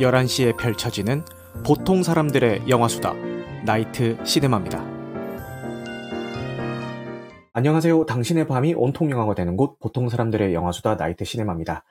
[0.00, 1.22] 11시에 펼쳐지는
[1.64, 3.14] 보통 사람들의 영화수다
[3.64, 4.82] 나이트 시네마입니다.
[7.52, 8.06] 안녕하세요.
[8.06, 11.84] 당신의 밤이 온통 영화가 되는 곳 보통 사람들의 영화수다 나이트 시네마입니다.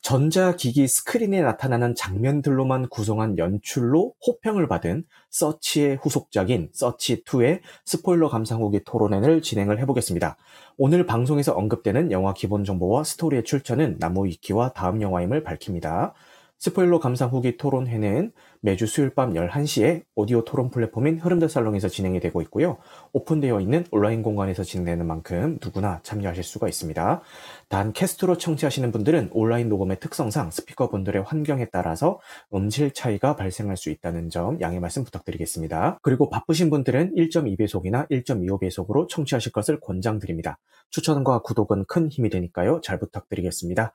[0.00, 9.42] 전자기기 스크린에 나타나는 장면들로만 구성한 연출로 호평을 받은 서치의 후속작인 서치2의 스포일러 감상 후기 토론회를
[9.42, 10.36] 진행을 해보겠습니다.
[10.76, 16.14] 오늘 방송에서 언급되는 영화 기본 정보와 스토리의 출처는 나무 위키와 다음 영화임을 밝힙니다.
[16.62, 18.30] 스포일러 감상 후기 토론회는
[18.60, 22.78] 매주 수요일 밤 11시에 오디오 토론 플랫폼인 흐름드 살롱에서 진행이 되고 있고요.
[23.12, 27.20] 오픈되어 있는 온라인 공간에서 진행되는 만큼 누구나 참여하실 수가 있습니다.
[27.68, 32.20] 단 캐스트로 청취하시는 분들은 온라인 녹음의 특성상 스피커분들의 환경에 따라서
[32.54, 35.98] 음질 차이가 발생할 수 있다는 점 양해 말씀 부탁드리겠습니다.
[36.00, 40.58] 그리고 바쁘신 분들은 1.2배속이나 1.25배속으로 청취하실 것을 권장드립니다.
[40.90, 42.80] 추천과 구독은 큰 힘이 되니까요.
[42.82, 43.94] 잘 부탁드리겠습니다.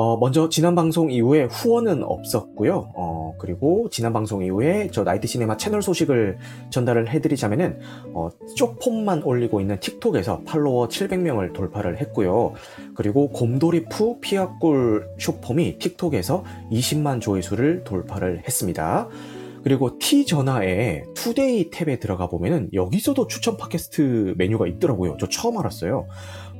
[0.00, 2.92] 어, 먼저 지난 방송 이후에 후원은 없었고요.
[2.94, 6.38] 어, 그리고 지난 방송 이후에 저 나이트 시네마 채널 소식을
[6.70, 7.80] 전달을 해드리자면은
[8.14, 12.52] 어, 숏폼만 올리고 있는 틱톡에서 팔로워 700명을 돌파를 했고요.
[12.94, 19.08] 그리고 곰돌이푸 피와 꿀 숏폼이 틱톡에서 20만 조회수를 돌파를 했습니다.
[19.64, 25.16] 그리고 T 전화에 투데이 탭에 들어가 보면은 여기서도 추천 팟캐스트 메뉴가 있더라고요.
[25.18, 26.06] 저 처음 알았어요.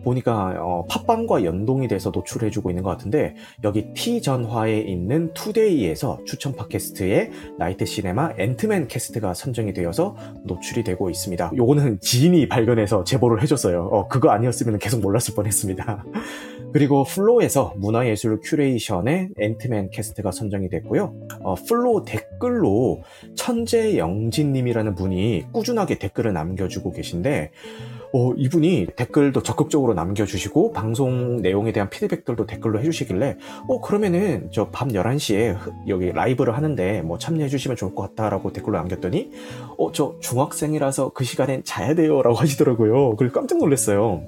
[0.04, 6.54] 보니까 어, 팟빵과 연동이 돼서 노출해주고 있는 것 같은데 여기 T 전화에 있는 투데이에서 추천
[6.54, 11.52] 팟캐스트에 나이트 시네마 앤트맨 캐스트가 선정이 되어서 노출이 되고 있습니다.
[11.56, 13.88] 요거는 지인이 발견해서 제보를 해줬어요.
[13.92, 16.04] 어, 그거 아니었으면 계속 몰랐을 뻔했습니다.
[16.72, 21.14] 그리고 플로에서 문화예술 큐레이션의 앤트맨 캐스트가 선정이 됐고요.
[21.42, 23.02] 어, 플로 댓글로
[23.36, 27.50] 천재영진님이라는 분이 꾸준하게 댓글을 남겨주고 계신데
[28.12, 33.36] 어, 이분이 댓글도 적극적으로 남겨주시고 방송 내용에 대한 피드백들도 댓글로 해주시길래
[33.68, 35.56] 어 그러면은 저 밤 11시에
[35.88, 39.30] 여기 라이브를 하는데 뭐 참여해 주시면 좋을 것 같다라고 댓글로 남겼더니
[39.78, 43.16] 어 저 중학생이라서 그 시간엔 자야 돼요 라고 하시더라고요.
[43.16, 44.22] 그래서 깜짝 놀랐어요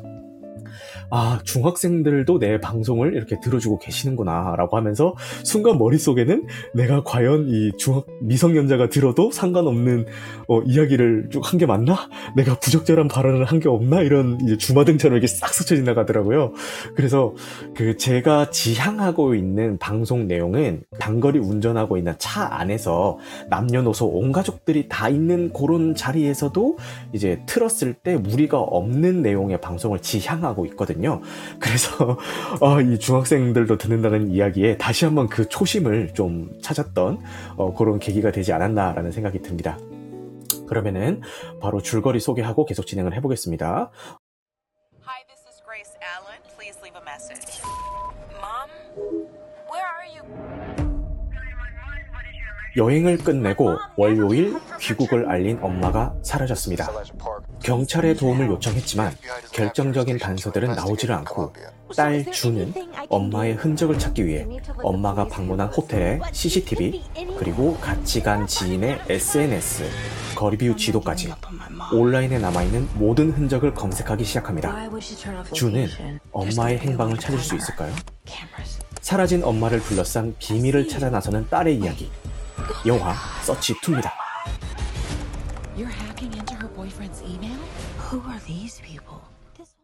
[1.10, 8.06] 아, 중학생들도 내 방송을 이렇게 들어주고 계시는구나, 라고 하면서 순간 머릿속에는 내가 과연 이 중학,
[8.22, 10.06] 미성년자가 들어도 상관없는,
[10.48, 12.08] 어, 이야기를 쭉 한 게 맞나?
[12.36, 14.00] 내가 부적절한 발언을 한 게 없나?
[14.02, 16.52] 이런 이제 주마등처럼 이렇게 싹 스쳐 지나가더라고요.
[16.94, 17.34] 그래서
[17.74, 23.18] 그 제가 지향하고 있는 방송 내용은 장거리 운전하고 있는 차 안에서
[23.50, 26.78] 남녀노소 온 가족들이 다 있는 그런 자리에서도
[27.12, 30.99] 이제 틀었을 때 무리가 없는 내용의 방송을 지향하고 있거든요.
[31.00, 31.20] 있거든요.
[31.58, 32.18] 그래서
[32.60, 37.18] 어, 이 중학생들도 듣는다는 이야기에 다시 한번 그 초심을 좀 찾았던
[37.56, 39.78] 어, 그런 계기가 되지 않았나라는 생각이 듭니다.
[40.68, 41.22] 그러면은
[41.60, 43.90] 바로 줄거리 소개하고 계속 진행을 해보겠습니다.
[45.02, 45.24] Hi,
[52.76, 56.88] 여행을 끝내고 월요일 귀국을 알린 엄마가 사라졌습니다.
[57.62, 59.12] 경찰의 도움을 요청했지만
[59.52, 61.52] 결정적인 단서들은 나오지를 않고
[61.96, 62.72] 딸 주는
[63.08, 64.46] 엄마의 흔적을 찾기 위해
[64.82, 67.02] 엄마가 방문한 호텔의 CCTV
[67.38, 69.84] 그리고 같이 간 지인의 SNS
[70.36, 71.34] 거리비유 지도까지
[71.92, 74.88] 온라인에 남아있는 모든 흔적을 검색하기 시작합니다.
[75.52, 75.88] 주는
[76.32, 77.92] 엄마의 행방을 찾을 수 있을까요?
[79.00, 82.10] 사라진 엄마를 둘러싼 비밀을 찾아 나서는 딸의 이야기
[82.86, 84.10] 영화 서치 2입니다.
[85.76, 87.58] You're hacking into her boyfriend's email?
[88.10, 89.20] Who are these people?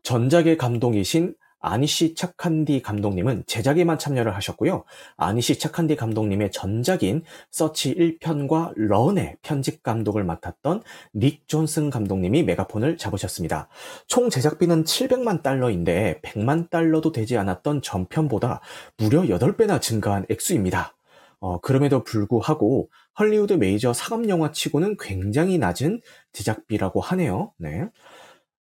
[0.02, 4.84] 전작의 감독이신 아니시 착한디 감독님은 제작에만 참여를 하셨고요.
[5.16, 10.82] 아니시 착한디 감독님의 전작인 서치 1편과 런의 편집 감독을 맡았던
[11.16, 13.68] 닉 존슨 감독님이 메가폰을 잡으셨습니다.
[14.06, 18.60] 총 제작비는 700만 달러인데 100만 달러도 되지 않았던 전편보다
[18.98, 20.95] 무려 8배나 증가한 액수입니다.
[21.40, 26.00] 어, 그럼에도 불구하고 헐리우드 메이저 상업 영화 치고는 굉장히 낮은
[26.32, 27.52] 제작비라고 하네요.
[27.58, 27.84] 네.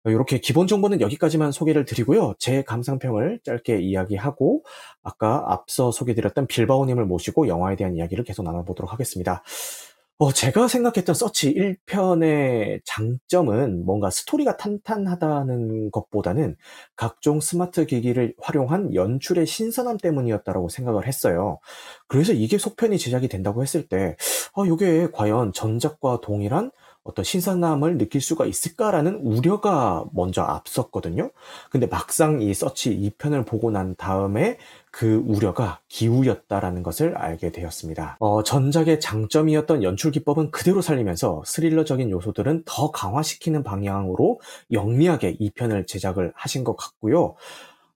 [0.05, 2.35] 이렇게 기본 정보는 여기까지만 소개를 드리고요.
[2.39, 4.65] 제 감상평을 짧게 이야기하고
[5.03, 9.45] 아까 앞서 소개드렸던 빌바오님을 모시고 영화에 대한 이야기를 계속 나눠보도록 하겠습니다.
[10.19, 16.55] 어, 제가 생각했던 서치 1편의 장점은 뭔가 스토리가 탄탄하다는 것보다는
[16.95, 21.59] 각종 스마트 기기를 활용한 연출의 신선함 때문이었다고 생각을 했어요.
[22.07, 24.17] 그래서 이게 속편이 제작이 된다고 했을 때,
[24.55, 26.71] 어, 이게 과연 전작과 동일한
[27.03, 31.33] 어떤 신선함을 느낄 수가 있을까라는 우려가 먼저 앞섰거든요.
[31.69, 34.57] 근데 막상 이 서치 2편을 보고 난 다음에
[34.93, 38.19] 그 우려가 기우였다라는 것을 알게 되었습니다.
[38.21, 44.41] 어, 전작의 장점이었던 연출 기법은 그대로 살리면서 스릴러적인 요소들은 더 강화시키는 방향으로
[44.71, 47.37] 영리하게 2편을 제작을 하신 것 같고요.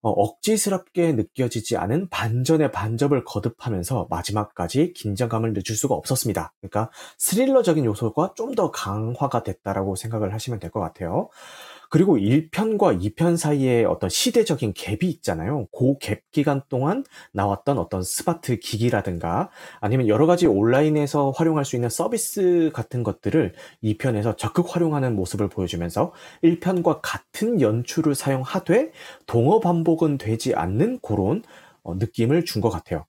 [0.02, 6.52] 어, 억지스럽게 느껴지지 않은 반전의 반접을 거듭하면서 마지막까지 긴장감을 늦출 수가 없었습니다.
[6.60, 11.28] 그러니까 스릴러적인 요소가 좀 더 강화가 됐다라고 생각을 하시면 될 것 같아요.
[11.90, 15.66] 그리고 1편과 2편 사이에 어떤 시대적인 갭이 있잖아요.
[15.72, 19.50] 그 갭 기간 동안 나왔던 어떤 스마트 기기라든가
[19.80, 26.12] 아니면 여러 가지 온라인에서 활용할 수 있는 서비스 같은 것들을 2편에서 적극 활용하는 모습을 보여주면서
[26.42, 28.90] 1편과 같은 연출을 사용하되
[29.26, 31.42] 동어 반복은 되지 않는 그런
[31.82, 33.04] 어, 느낌을 준 것 같아요.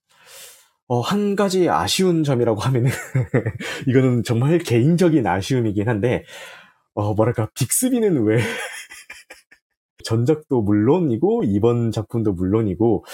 [0.89, 2.89] 어, 한 가지 아쉬운 점이라고 하면은,
[3.87, 6.23] 이거는 정말 개인적인 아쉬움이긴 한데,
[6.97, 8.37] 어, 뭐랄까, 빅스비는 왜,
[10.03, 13.05] 전작도 물론이고 이번 작품도 물론이고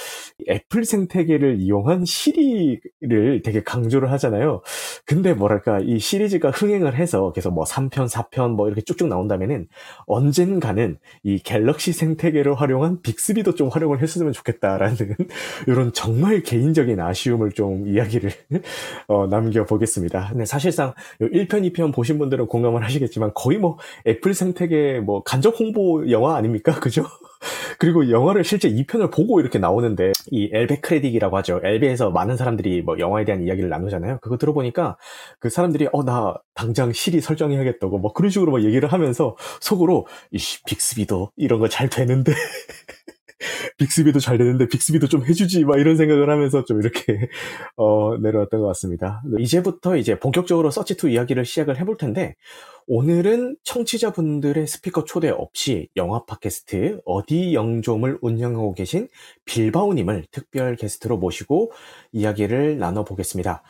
[0.50, 4.62] 애플 생태계를 이용한 시리를 되게 강조를 하잖아요.
[5.06, 9.68] 근데 뭐랄까 이 시리즈가 흥행을 해서 계속 뭐 3편, 4편 뭐 이렇게 쭉쭉 나온다면은
[10.06, 14.96] 언젠가는 이 갤럭시 생태계를 활용한 빅스비도 좀 활용을 했으면 좋겠다라는
[15.68, 18.32] 이런 정말 개인적인 아쉬움을 좀 이야기를
[19.08, 20.30] 어, 남겨보겠습니다.
[20.30, 26.10] 근데 사실상 1편, 2편 보신 분들은 공감을 하시겠지만 거의 뭐 애플 생태계 뭐 간접 홍보
[26.10, 26.74] 영화 아닙니까?
[26.80, 27.06] 그죠?
[27.80, 31.60] 그리고 영화를 실제 2편을 보고 이렇게 나오는데 이 엘베 크레딧이라고 하죠.
[31.64, 34.20] 엘베에서 많은 사람들이 뭐 영화에 대한 이야기를 나누잖아요.
[34.22, 34.98] 그거 들어보니까
[35.40, 40.62] 그 사람들이 어 나 당장 시리 설정해야겠다고 뭐 그런 식으로 막 얘기를 하면서 속으로 이씨
[40.66, 42.34] 빅스비도 이런 거 잘 되는데
[43.78, 47.30] 빅스비도 잘 되는데 빅스비도 좀 해주지 막 이런 생각을 하면서 좀 이렇게
[47.78, 49.22] 어, 내려왔던 것 같습니다.
[49.40, 52.36] 이제부터 이제 본격적으로 서치2 이야기를 시작을 해볼 텐데
[52.88, 59.08] 오늘은 청취자분들의 스피커 초대 없이 영화 팟캐스트 어디 영종을 운영하고 계신
[59.46, 61.72] 빌바오님을 특별 게스트로 모시고
[62.12, 63.64] 이야기를 나눠보겠습니다.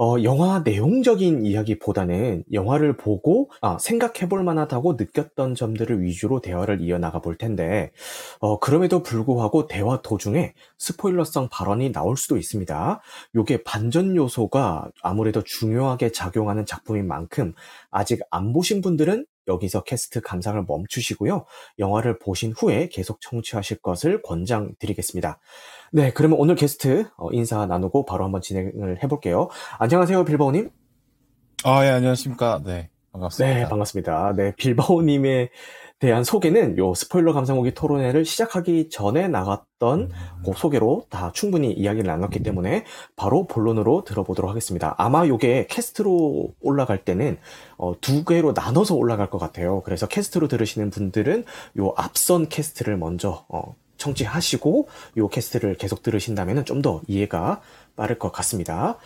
[0.00, 7.20] 어, 영화 내용적인 이야기보다는 영화를 보고 아, 생각해 볼 만하다고 느꼈던 점들을 위주로 대화를 이어나가
[7.20, 7.90] 볼 텐데
[8.38, 13.00] 어, 그럼에도 불구하고 대화 도중에 스포일러성 발언이 나올 수도 있습니다.
[13.34, 17.52] 요게 반전 요소가 아무래도 중요하게 작용하는 작품인 만큼
[17.90, 21.44] 아직 안 보신 분들은 여기서 캐스트 감상을 멈추시고요.
[21.78, 25.40] 영화를 보신 후에 계속 청취하실 것을 권장드리겠습니다.
[25.92, 29.48] 네, 그러면 오늘 게스트 어, 인사 나누고 바로 한번 진행을 해볼게요.
[29.78, 30.70] 안녕하세요, 빌바오님.
[31.64, 32.62] 아, 예, 안녕하십니까.
[32.64, 33.54] 네, 반갑습니다.
[33.58, 34.34] 네, 반갑습니다.
[34.36, 35.50] 네, 빌바오님의
[36.00, 40.42] 대한 소개는 요 스포일러 감상후기 토론회를 시작하기 전에 나갔던 음.
[40.44, 42.84] 그 소개로 다 충분히 이야기를 나눴기 때문에
[43.16, 44.94] 바로 본론으로 들어보도록 하겠습니다.
[44.96, 47.38] 아마 요게 캐스트로 올라갈 때는
[47.78, 49.82] 어, 두 개로 나눠서 올라갈 것 같아요.
[49.82, 51.44] 그래서 캐스트로 들으시는 분들은
[51.78, 57.60] 요 앞선 캐스트를 먼저 어, 청취하시고 요 캐스트를 계속 들으신다면 좀 더 이해가
[57.96, 58.98] 빠를 것 같습니다.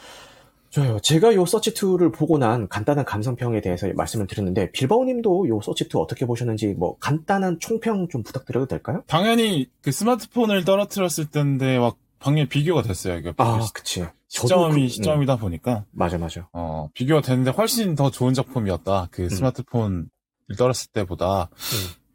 [0.73, 0.99] 좋아요.
[1.01, 6.69] 제가 요 서치2를 보고 난 간단한 감상평에 대해서 말씀을 드렸는데, 빌바오님도 요 서치2 어떻게 보셨는지,
[6.69, 9.03] 뭐, 간단한 총평 좀 부탁드려도 될까요?
[9.07, 13.19] 당연히 그 스마트폰을 떨어뜨렸을 뿐인데 막 당연히 비교가 됐어요.
[13.19, 14.07] 이게 아, 그치.
[14.29, 16.49] 시점이 그- 시점이다 보니까 맞아, 맞아.
[16.55, 19.09] 어 비교가 됐는데 훨씬 더 좋은 작품이었다.
[19.11, 20.07] 그 스마트폰을
[20.57, 21.51] 떨었을 때보다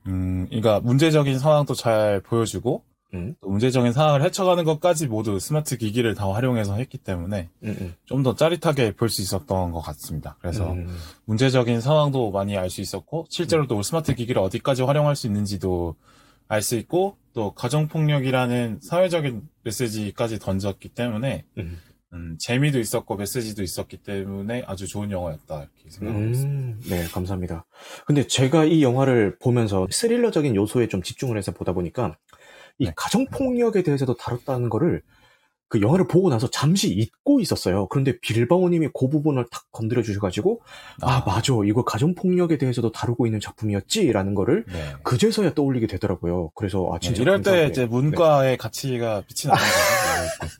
[0.07, 2.83] 음, 그러니까 문제적인 상황도 잘 보여주고
[3.17, 7.95] 음, 또 문제적인 상황을 헤쳐가는 것까지 모두 스마트 기기를 다 활용해서 했기 때문에 음, 음.
[8.05, 10.37] 좀더 짜릿하게 볼 수 있었던 것 같습니다.
[10.41, 10.87] 그래서 음,
[11.25, 15.95] 문제적인 상황도 많이 알 수 있었고 실제로 또 스마트 기기를 어디까지 활용할 수 있는지도
[16.49, 21.77] 알 수 있고 또 가정폭력이라는 사회적인 메시지까지 던졌기 때문에 음.
[22.13, 26.57] 음, 재미도 있었고 메시지도 있었기 때문에 아주 좋은 영화였다 이렇게 생각하고 있습니다.
[26.57, 27.65] 음, 네, 감사합니다.
[28.05, 32.15] 근데 제가 이 영화를 보면서 스릴러적인 요소에 좀 집중을 해서 보다 보니까
[32.79, 32.93] 이 네.
[32.95, 35.01] 가정폭력에 대해서도 다뤘다는 거를
[35.69, 37.87] 그 영화를 보고 나서 잠시 잊고 있었어요.
[37.89, 40.61] 그런데 빌바오님이 그 부분을 탁 건드려 주셔가지고
[41.01, 41.53] 아, 맞아.
[41.65, 44.93] 이거 가정 폭력에 대해서도 다루고 있는 작품이었지라는 거를 네.
[45.03, 46.51] 그제서야 떠올리게 되더라고요.
[46.55, 47.71] 그래서 아, 네, 진짜 이럴 때 감사하게.
[47.71, 50.55] 이제 문과의 가치가 빛이 나는 거죠.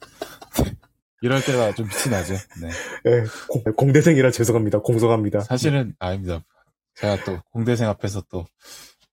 [0.59, 0.77] 이럴 때.
[1.21, 2.33] 이럴 때가 좀 빛이 나죠.
[2.61, 2.69] 네.
[3.05, 4.79] 네, 공, 공대생이라 죄송합니다.
[4.79, 5.39] 공성합니다.
[5.39, 6.43] 사실은 아닙니다.
[6.95, 8.45] 제가 또 공대생 앞에서 또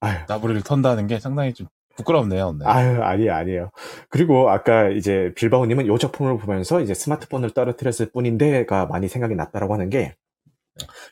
[0.01, 2.57] 아유, 나부리를 턴다는 게 상당히 좀 부끄럽네요.
[2.59, 2.65] 네.
[2.65, 3.71] 아유, 아니에요, 아니에요.
[4.09, 9.89] 그리고 아까 이제 빌바오님은 이 작품을 보면서 이제 스마트폰을 떨어뜨렸을 뿐인데가 많이 생각이 났다라고 하는
[9.89, 10.15] 게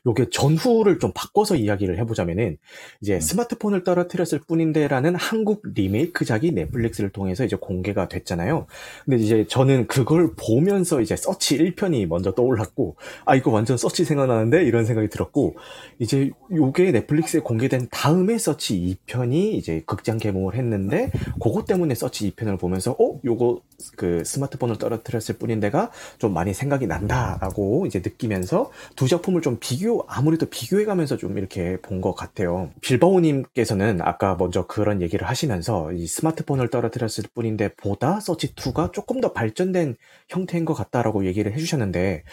[0.06, 2.58] 요게 전후를 좀 바꿔서 이야기를 해보자면은
[3.02, 3.20] 이제 음.
[3.20, 8.68] 스마트폰을 떨어뜨렸을 뿐인데라는 한국 리메이크작이 넷플릭스를 통해서 이제 공개가 됐잖아요.
[9.06, 14.66] 근데 이제 저는 그걸 보면서 이제 서치 1편이 먼저 떠올랐고 아 이거 완전 서치 생각나는데
[14.66, 15.56] 이런 생각이 들었고
[16.00, 21.10] 이제 요게 넷플릭스에 공개된 다음에 서치 2편이 이제 극장 개봉을 했는데
[21.42, 23.62] 그것 때문에 서치 2편을 보면서 어 요거
[23.96, 30.46] 그 스마트폰을 떨어뜨렸을 뿐인데가 좀 많이 생각이 난다라고 이제 느끼면서 두 작품을 좀 비교 아무래도
[30.48, 32.72] 비교해가면서 좀 이렇게 본 것 같아요.
[32.82, 39.32] 빌바오님께서는 아까 먼저 그런 얘기를 하시면서 이 스마트폰을 떨어뜨렸을 뿐인데 보다 서치 2가 조금 더
[39.34, 39.96] 발전된
[40.30, 42.24] 형태인 것 같다라고 얘기를 해주셨는데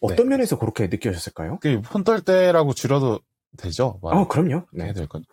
[0.00, 0.36] 어떤 네.
[0.36, 1.58] 면에서 그렇게 느껴졌을까요?
[1.60, 3.20] 그폰떨 때라고 줄여도
[3.56, 3.98] 되죠?
[4.02, 4.62] 말- 아 그럼요.
[4.72, 4.92] 네, 네.
[4.92, 5.24] 될 거죠.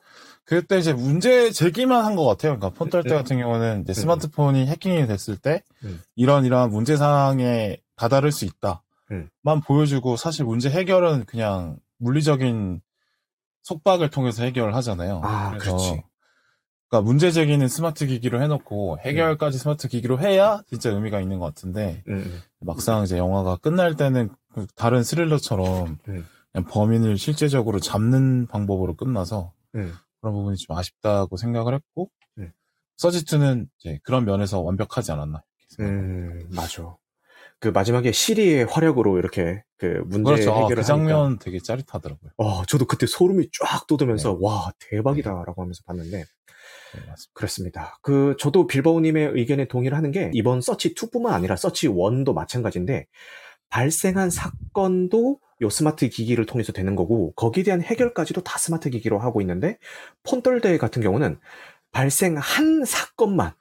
[0.45, 2.57] 그때 이제 문제 제기만 한 것 같아요.
[2.57, 3.17] 그러니까 폰떨 때 음.
[3.17, 3.93] 같은 경우는 이제 음.
[3.93, 6.01] 스마트폰이 해킹이 됐을 때 음.
[6.15, 8.83] 이런 이런 문제 사항에 다다를 수 있다
[9.41, 9.61] 만 음.
[9.61, 12.81] 보여주고 사실 문제 해결은 그냥 물리적인
[13.63, 15.21] 속박을 통해서 해결을 하잖아요.
[15.23, 16.03] 아, 그래서 그렇지.
[16.87, 22.03] 그러니까 문제 제기는 스마트 기기로 해놓고 해결까지 스마트 기기로 해야 진짜 의미가 있는 것 같은데
[22.07, 22.41] 음, 음.
[22.59, 26.25] 막상 이제 영화가 끝날 때는 그 다른 스릴러처럼 음.
[26.51, 29.93] 그냥 범인을 실제적으로 잡는 방법으로 끝나서 음.
[30.21, 32.51] 그런 부분이 좀 아쉽다고 생각을 했고 음.
[32.97, 35.43] 서지투는 이제 그런 면에서 완벽하지 않았나.
[35.79, 36.95] 음, 맞아.
[37.65, 40.53] 그 마지막에 시리의 화력으로 이렇게 그 문제 그렇죠.
[40.53, 42.29] 아, 해결을 그 장면 되게 짜릿하더라고요.
[42.37, 44.37] 하니까, 어, 저도 그때 소름이 쫙 돋으면서 네.
[44.39, 47.31] 와 대박이다라고 하면서 봤는데 네, 맞습니다.
[47.33, 47.99] 그렇습니다.
[48.03, 53.07] 그 저도 빌바오님의 의견에 동의를 하는 게 이번 서치 2뿐만 아니라 서치 1도 마찬가지인데
[53.69, 59.41] 발생한 사건도 요 스마트 기기를 통해서 되는 거고 거기에 대한 해결까지도 다 스마트 기기로 하고
[59.41, 59.79] 있는데
[60.21, 61.39] 폰떨대 같은 경우는
[61.91, 63.53] 발생한 사건만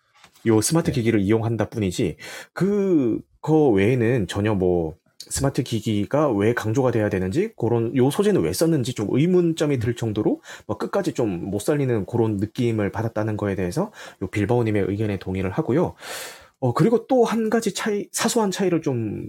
[0.47, 0.97] 요 스마트 네.
[0.97, 2.19] 기기를 이용한다 뿐이지
[2.53, 8.53] 그 거 외에는 전혀 뭐 스마트 기기가 왜 강조가 돼야 되는지 그런 요 소재는 왜
[8.53, 13.93] 썼는지 좀 의문점이 들 정도로 뭐 끝까지 좀 못 살리는 그런 느낌을 받았다는 거에 대해서
[14.23, 15.95] 요 빌바오님의 의견에 동의를 하고요.
[16.61, 19.29] 어 그리고 또 한 가지 차이 사소한 차이를 좀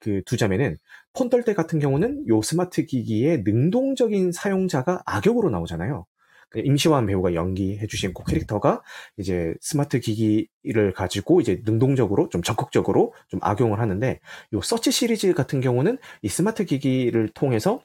[0.00, 0.76] 그 두자면은
[1.12, 6.06] 폰떨대 같은 경우는 요 스마트 기기의 능동적인 사용자가 악역으로 나오잖아요.
[6.50, 8.82] 그 임시완 배우가 연기해주신 그 캐릭터가
[9.16, 14.20] 이제 스마트 기기를 가지고 이제 능동적으로 좀 적극적으로 좀 악용을 하는데
[14.52, 17.80] 요 서치 시리즈 같은 경우는 이 스마트 기기를 통해서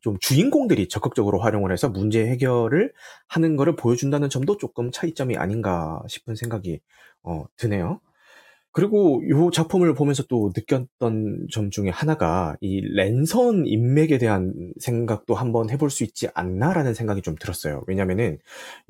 [0.00, 2.92] 좀 주인공들이 적극적으로 활용을 해서 문제 해결을
[3.28, 6.80] 하는 거를 보여준다는 점도 조금 차이점이 아닌가 싶은 생각이
[7.22, 8.00] 어, 드네요.
[8.74, 15.70] 그리고 이 작품을 보면서 또 느꼈던 점 중에 하나가 이 랜선 인맥에 대한 생각도 한번
[15.70, 17.84] 해볼 수 있지 않나라는 생각이 좀 들었어요.
[17.86, 18.38] 왜냐면은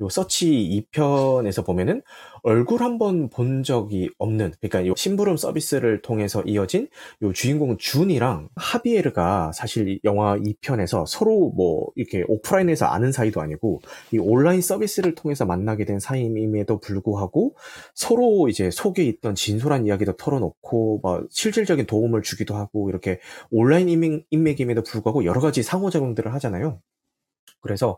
[0.01, 0.49] 요 서치
[0.91, 2.01] 2편에서 보면은
[2.47, 6.87] 얼굴 한 번 본 적이 없는 그러니까 요 심부름 서비스를 통해서 이어진
[7.23, 13.81] 요 주인공 준이랑 하비에르가 사실 이 영화 2편에서 서로 뭐 이렇게 오프라인에서 아는 사이도 아니고
[14.13, 17.55] 이 온라인 서비스를 통해서 만나게 된 사이임에도 불구하고
[17.95, 23.19] 서로 이제 속에 있던 진솔한 이야기도 털어놓고 막 실질적인 도움을 주기도 하고 이렇게
[23.51, 26.79] 온라인 인맥, 인맥임에도 불구하고 여러 가지 상호작용들을 하잖아요.
[27.65, 27.97] 그래서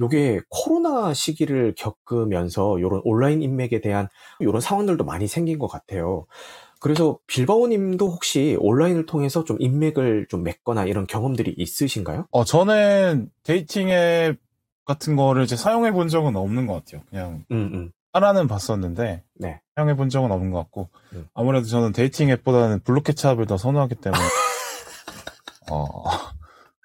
[0.00, 4.08] 요게 코로나 시기를 겪으면서 요런 온라인 인맥에 대한
[4.40, 6.26] 요런 상황들도 많이 생긴 것 같아요.
[6.78, 12.28] 그래서 빌바오 님도 혹시 온라인을 통해서 좀 인맥을 좀 맺거나 이런 경험들이 있으신가요?
[12.30, 14.38] 어, 저는 데이팅 앱
[14.84, 17.02] 같은 거를 이제 사용해 본 적은 없는 것 같아요.
[17.10, 17.90] 그냥 음, 음.
[18.12, 19.60] 하나는 봤었는데 네.
[19.74, 21.26] 사용해 본 적은 없는 것 같고 음.
[21.34, 24.22] 아무래도 저는 데이팅 앱보다는 블루케찹을 더 선호하기 때문에
[25.72, 26.04] 어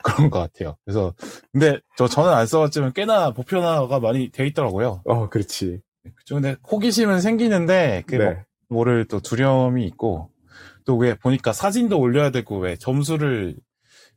[0.03, 0.75] 그런 것 같아요.
[0.85, 1.13] 그래서
[1.51, 5.01] 근데 저 저는 안 써봤지만 꽤나 보편화가 많이 돼 있더라고요.
[5.05, 5.79] 어, 그렇지.
[6.15, 6.35] 그쵸.
[6.35, 8.43] 근데 호기심은 생기는데 그 네.
[8.69, 10.29] 뭐를 또 두려움이 있고
[10.85, 13.55] 또 왜 보니까 사진도 올려야 되고 왜 점수를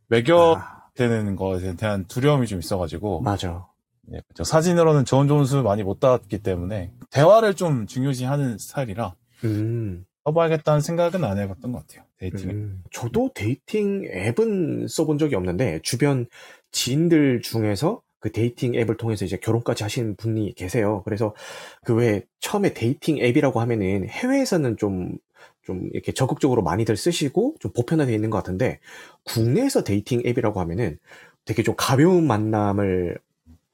[0.09, 3.67] 매겨 아, 되는 것에 대한 두려움이 좀 있어가지고 맞아.
[4.13, 4.45] 예, 그쵸.
[4.45, 9.15] 사진으로는 좋은 점수 많이 못 따왔기 때문에 대화를 좀 중요시하는 스타일이라
[9.45, 10.05] 음.
[10.27, 12.05] 써봐야겠다는 생각은 안 해봤던 것 같아요.
[12.19, 12.51] dating.
[12.51, 12.55] 앱.
[12.55, 16.27] 음, 저도 dating 앱은 써본 적이 없는데 주변
[16.73, 21.03] 지인들 중에서 그 dating 앱을 통해서 이제 결혼까지 하신 분이 계세요.
[21.05, 21.35] 그래서
[21.85, 25.17] 그 왜 처음에 dating 앱이라고 하면은 해외에서는 좀,
[25.63, 28.81] 좀 이렇게 적극적으로 많이들 쓰시고 좀 보편화되어 있는 것 같은데
[29.25, 30.99] 국내에서 dating 앱이라고 하면은
[31.45, 33.19] 되게 좀 가벼운 만남을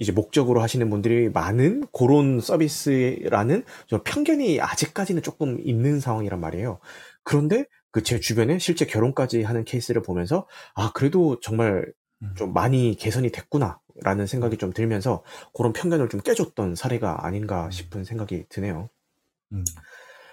[0.02, 6.80] 이제 목적으로 하시는 분들이 많은 그런 서비스라는 좀 편견이 아직까지는 조금 있는 상황이란 말이에요.
[7.24, 11.92] 그런데 그 제 주변에 실제 결혼까지 하는 케이스를 보면서 아 그래도 정말
[12.22, 12.34] 음.
[12.36, 15.22] 좀 많이 개선이 됐구나라는 생각이 좀 들면서
[15.54, 18.88] 그런 편견을 좀 깨줬던 사례가 아닌가 싶은 생각이 드네요.
[19.52, 19.64] 음.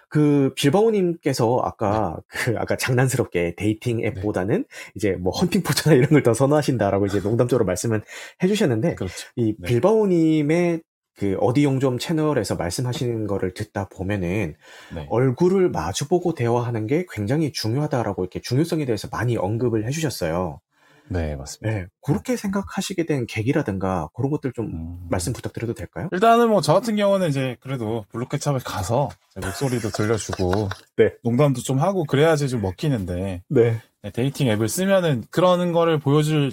[0.10, 6.34] 그 빌바오님께서 아까 그 아까 장난스럽게 dating 앱보다는 이제 뭐 헌팅 포차나 이런 걸 더
[6.34, 8.02] 선호하신다라고 이제 농담적으로 말씀은
[8.44, 9.28] 해주셨는데 그렇죠.
[9.38, 9.68] 이 네.
[9.68, 10.82] 빌바오님의
[11.16, 14.56] 그 어디영좀 채널에서 말씀하시는 거를 듣다 보면은
[14.96, 15.06] 네.
[15.10, 20.62] 얼굴을 마주보고 대화하는 게 굉장히 중요하다라고 이렇게 중요성에 대해서 많이 언급을 해주셨어요.
[21.10, 21.76] 네, 맞습니다.
[21.78, 25.08] 네, 그렇게 생각하시게 된 계기라든가 그런 것들 좀 음.
[25.10, 26.08] 말씀 부탁드려도 될까요?
[26.12, 31.14] 일단은 뭐 저 같은 경우는 이제 그래도 블루케찹에 가서 제 목소리도 들려주고 네.
[31.24, 33.82] 농담도 좀 하고 그래야지 좀 먹히는데 네.
[34.04, 36.52] 네, dating 앱을 쓰면은 그런 거를 보여줄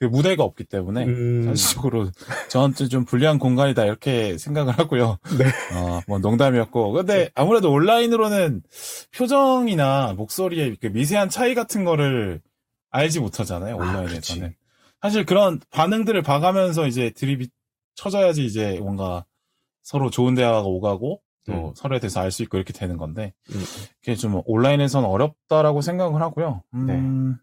[0.00, 2.08] 그 무대가 없기 때문에 음, 전적으로
[2.48, 5.18] 저한테 좀 불리한 공간이다 이렇게 생각을 하고요.
[5.36, 5.44] 네.
[5.76, 8.62] 어, 뭐 농담이었고 근데 아무래도 온라인으로는
[9.16, 12.40] 표정이나 목소리의 그 미세한 차이 같은 거를
[12.90, 13.74] 알지 못하잖아요.
[13.74, 14.40] 아, 온라인에서는.
[14.40, 14.56] 그렇지.
[15.00, 17.48] 사실 그런 반응들을 봐가면서 이제 드립이
[17.94, 19.24] 쳐져야지 이제 뭔가
[19.82, 21.72] 서로 좋은 대화가 오가고 또 음.
[21.74, 23.62] 서로에 대해서 알 수 있고 이렇게 되는 건데 음,
[24.00, 26.62] 그게 좀 온라인에서는 어렵다라고 생각을 하고요.
[26.72, 26.94] 네.
[26.94, 27.36] 음,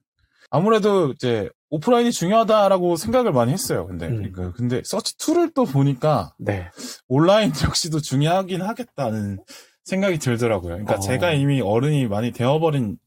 [0.52, 3.88] 아무래도 이제 오프라인이 중요하다라고 생각을 많이 했어요.
[3.88, 4.32] 근데 음.
[4.32, 6.70] 그러니까 근데 서치 2를 또 보니까 네.
[7.08, 9.40] 온라인 역시도 중요하긴 하겠다는
[9.84, 10.74] 생각이 들더라고요.
[10.74, 11.00] 그러니까 어.
[11.00, 12.98] 제가 이미 어른이 많이 되어버린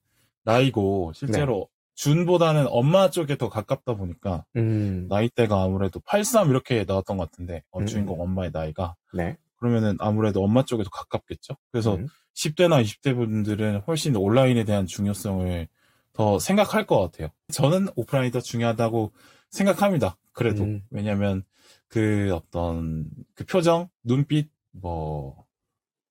[0.45, 1.69] 나이고 실제로
[1.99, 7.81] 준보다는 엄마 쪽에 더 가깝다 보니까 음, 나이대가 아무래도 83 이렇게 나왔던 것 같은데 어,
[7.81, 7.87] 음.
[7.87, 9.37] 주인공 엄마의 나이가 네.
[9.57, 11.57] 그러면은 아무래도 엄마 쪽에 더 가깝겠죠.
[11.73, 15.67] 그래서 음, 10대나 20대 분들은 훨씬 온라인에 대한 중요성을
[16.13, 17.31] 더 생각할 것 같아요.
[17.53, 19.13] 저는 오프라인이 더 중요하다고
[19.51, 20.17] 생각합니다.
[20.33, 20.83] 그래도 음.
[20.91, 21.43] 왜냐하면
[21.89, 25.47] 그 어떤 그 표정, 눈빛, 뭐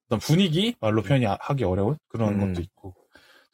[0.07, 2.53] 어떤 분위기 말로 표현하기 어려운 그런 음.
[2.53, 2.96] 것도 있고 또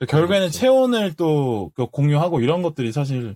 [0.06, 0.60] 결국에는 그렇지.
[0.60, 3.36] 체온을 또그 공유하고 이런 것들이 사실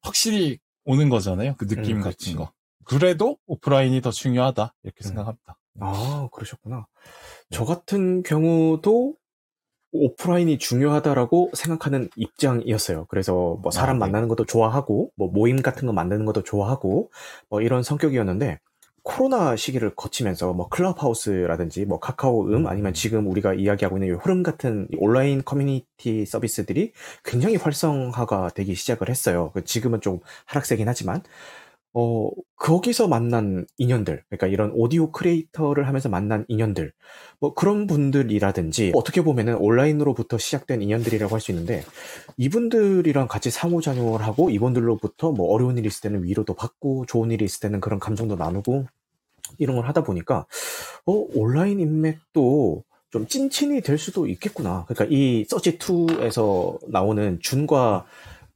[0.00, 1.54] 확실히 오는 거잖아요.
[1.56, 2.02] 그 느낌 음.
[2.02, 2.52] 같은 거.
[2.84, 5.08] 그래도 오프라인이 더 중요하다 이렇게 음.
[5.08, 5.58] 생각합니다.
[5.80, 6.76] 아, 그러셨구나.
[6.76, 7.56] 네.
[7.56, 9.14] 저 같은 경우도
[9.92, 13.06] 오프라인이 중요하다라고 생각하는 입장이었어요.
[13.06, 14.10] 그래서 뭐 사람 아, 네.
[14.10, 17.10] 만나는 것도 좋아하고, 뭐 모임 같은 거 만드는 것도 좋아하고,
[17.50, 18.58] 뭐 이런 성격이었는데,
[19.04, 24.86] 코로나 시기를 거치면서 뭐 클럽하우스라든지 뭐 카카오음 아니면 지금 우리가 이야기하고 있는 이 흐름 같은
[24.92, 26.92] 이 온라인 커뮤니티 서비스들이
[27.24, 29.50] 굉장히 활성화가 되기 시작을 했어요.
[29.54, 31.22] 그 지금은 좀 하락세긴 하지만
[31.94, 36.92] 어 거기서 만난 인연들 그러니까 이런 오디오 creator를 하면서 만난 인연들
[37.38, 41.84] 뭐 그런 분들이라든지 어떻게 보면은 온라인으로부터 시작된 인연들이라고 할 수 있는데
[42.38, 47.60] 이분들이랑 같이 상호작용을 하고 이분들로부터 뭐 어려운 일이 있을 때는 위로도 받고 좋은 일이 있을
[47.60, 48.86] 때는 그런 감정도 나누고
[49.58, 50.46] 이런 걸 하다 보니까
[51.06, 54.84] 어 온라인 인맥도 좀 찐친이 될 수도 있겠구나.
[54.88, 58.06] 그러니까 이 서치 2에서 나오는 준과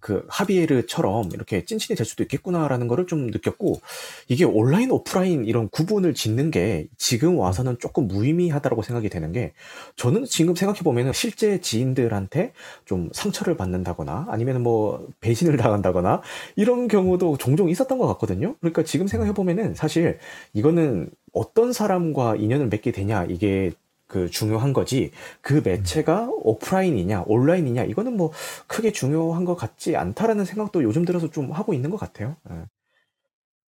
[0.06, 3.80] 그 하비에르처럼 이렇게 찐친이 될 수도 있겠구나라는 거를 좀 느꼈고
[4.28, 9.52] 이게 온라인 오프라인 이런 구분을 짓는 게 지금 와서는 조금 무의미하다라고 생각이 되는 게
[9.96, 12.52] 저는 지금 생각해 보면은 실제 지인들한테
[12.84, 16.22] 좀 상처를 받는다거나 아니면 뭐 배신을 당한다거나
[16.54, 18.54] 이런 경우도 종종 있었던 것 같거든요.
[18.60, 20.20] 그러니까 지금 생각해 보면은 사실
[20.52, 23.72] 이거는 어떤 사람과 인연을 맺게 되냐 이게
[24.06, 28.32] 그 중요한 거지 그 매체가 오프라인이냐 온라인이냐 이거는 뭐
[28.66, 32.36] 크게 중요한 것 같지 않다라는 생각도 요즘 들어서 좀 하고 있는 것 같아요.
[32.50, 32.64] 예.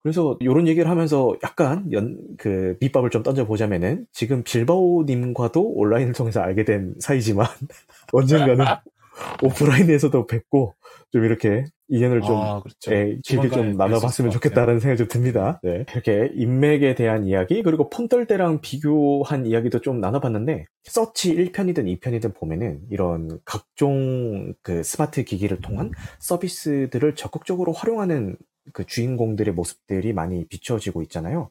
[0.02, 6.64] 그래서 이런 얘기를 하면서 약간 연 그 밑밥을 좀 던져보자면은 지금 빌바오님과도 온라인을 통해서 알게
[6.64, 7.46] 된 사이지만
[8.12, 8.64] 언젠가는
[9.42, 10.74] 오프라인에서도 뵙고
[11.10, 12.92] 좀 이렇게 인연을 좀 아, 그렇죠.
[12.92, 15.58] 예, 길게 좀 나눠봤으면 좋겠다라는 생각이 좀 듭니다.
[15.62, 15.86] 네.
[15.92, 22.80] 이렇게 인맥에 대한 이야기, 그리고 폰떨 때랑 비교한 이야기도 좀 나눠봤는데, 서치 1편이든 2편이든 보면은
[22.90, 28.36] 이런 각종 그 스마트 기기를 통한 서비스들을 적극적으로 활용하는
[28.74, 31.48] 그 주인공들의 모습들이 많이 비춰지고 있잖아요.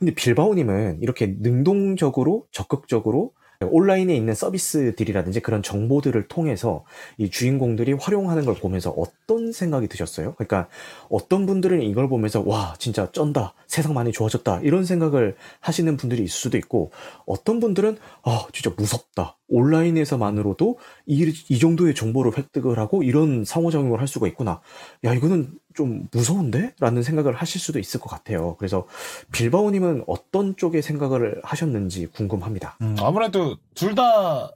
[0.00, 3.32] 근데 빌바오님은 이렇게 능동적으로, 적극적으로
[3.66, 6.84] 온라인에 있는 서비스들이라든지 그런 정보들을 통해서
[7.16, 10.34] 이 주인공들이 활용하는 걸 보면서 어떤 생각이 드셨어요?
[10.34, 10.68] 그러니까
[11.08, 16.38] 어떤 분들은 이걸 보면서 와 진짜 쩐다 세상 많이 좋아졌다 이런 생각을 하시는 분들이 있을
[16.38, 16.92] 수도 있고
[17.26, 24.06] 어떤 분들은 아 진짜 무섭다 온라인에서만으로도 이, 이 정도의 정보를 획득을 하고 이런 상호작용을 할
[24.06, 24.60] 수가 있구나
[25.04, 26.74] 야 이거는 좀 무서운데?
[26.80, 28.84] 라는 생각을 하실 수도 있을 것 같아요 그래서
[29.30, 34.50] 빌바오님은 어떤 쪽의 생각을 하셨는지 궁금합니다 음, 아무래도 둘 다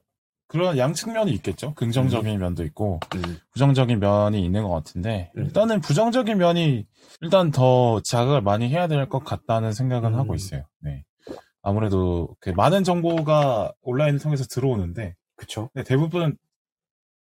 [0.48, 1.72] 그런 양측면이 있겠죠.
[1.74, 5.44] 긍정적인 면도 있고 음, 부정적인 면이 있는 것 같은데 음.
[5.44, 6.86] 일단은 부정적인 면이
[7.22, 10.18] 일단 더 자극을 많이 해야 될 것 같다는 생각은 음.
[10.18, 10.64] 하고 있어요.
[10.80, 11.04] 네.
[11.62, 16.36] 아무래도 그 많은 정보가 온라인을 통해서 들어오는데 그쵸 근데 대부분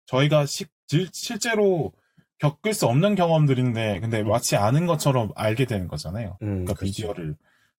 [0.07, 1.93] 저희가 시- 질- 실제로
[2.41, 6.37] 겪을 수 없는 경험들인데 근데 마치 아는 것처럼 알게 되는 거잖아요.
[6.41, 7.03] 음, 그러니까 그치.
[7.03, 7.35] 미디어를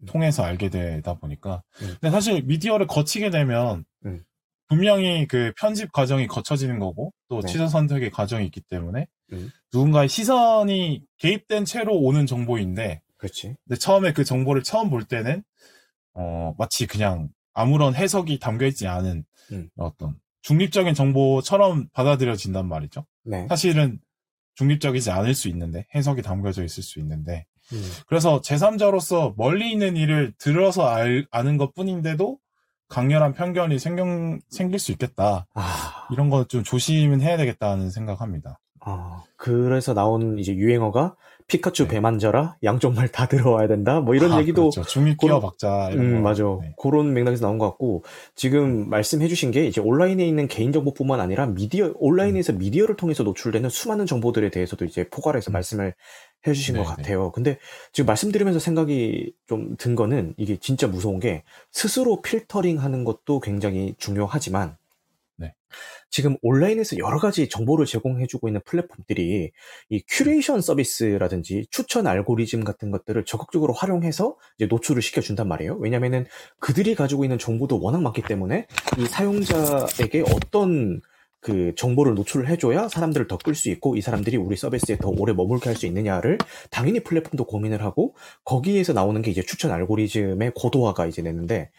[0.07, 1.63] 통해서 알게 되다 보니까.
[1.83, 1.97] 음.
[2.01, 4.23] 근데 사실 미디어를 거치게 되면 음.
[4.69, 7.51] 분명히 그 편집 과정이 거쳐지는 거고 또 네.
[7.51, 9.51] 취사 선택의 과정이 있기 때문에 음.
[9.73, 13.57] 누군가의 시선이 개입된 채로 오는 정보인데 그렇지.
[13.67, 15.43] 근데 처음에 그 정보를 처음 볼 때는
[16.15, 19.71] 어 마치 그냥 아무런 해석이 담겨 있지 않은 음.
[19.77, 23.05] 어떤 중립적인 정보처럼 받아들여진단 말이죠.
[23.25, 23.47] 네.
[23.49, 23.99] 사실은
[24.55, 27.83] 중립적이지 않을 수 있는데 해석이 담겨져 있을 수 있는데 음.
[28.07, 32.39] 그래서 제3자로서 멀리 있는 일을 들어서 알, 아는 것 뿐인데도
[32.89, 34.05] 강렬한 편견이 생겨,
[34.51, 35.47] 생길 수 있겠다.
[35.55, 38.59] 아, 이런 거 좀 조심은 해야 되겠다는 생각합니다.
[38.81, 41.15] 아, 그래서 나온 이제 유행어가
[41.47, 41.89] 피카츄 네.
[41.91, 44.83] 배 만져라, 양쪽 말 다 들어와야 된다, 뭐 이런 아, 얘기도 그렇죠.
[44.89, 46.21] 중립 그런- 박자 음, 거.
[46.21, 46.45] 맞아.
[46.61, 46.75] 네.
[46.81, 51.93] 그런 맥락에서 나온 것 같고, 지금 말씀해주신 게 이제 온라인에 있는 개인 정보뿐만 아니라 미디어,
[51.97, 55.53] 온라인에서 미디어를 통해서 노출되는 수많은 정보들에 대해서도 이제 포괄해서 음.
[55.53, 55.95] 말씀을
[56.47, 56.95] 해주신 것 네, 네.
[56.97, 57.31] 같아요.
[57.33, 57.59] 근데
[57.93, 63.95] 지금 말씀드리면서 생각이 좀 든 거는 이게 진짜 무서운 게 스스로 필터링 하는 것도 굉장히
[63.99, 64.75] 중요하지만, 네.
[66.13, 69.51] 지금 온라인에서 여러 가지 정보를 제공해주고 있는 플랫폼들이
[69.89, 75.77] 이 큐레이션 서비스라든지 추천 알고리즘 같은 것들을 적극적으로 활용해서 이제 노출을 시켜준단 말이에요.
[75.81, 76.27] 왜냐면은
[76.61, 78.67] 그들이 가지고 있는 정보도 워낙 많기 때문에
[78.99, 81.01] 이 사용자에게 어떤
[81.41, 85.33] 그 정보를 노출을 해줘야 사람들을 더 끌 수 있고 이 사람들이 우리 서비스에 더 오래
[85.33, 86.39] 머물게 할 수 있느냐를
[86.71, 91.71] 당연히 플랫폼도 고민을 하고 거기에서 나오는 게 이제 추천 알고리즘의 고도화가 이제 되는데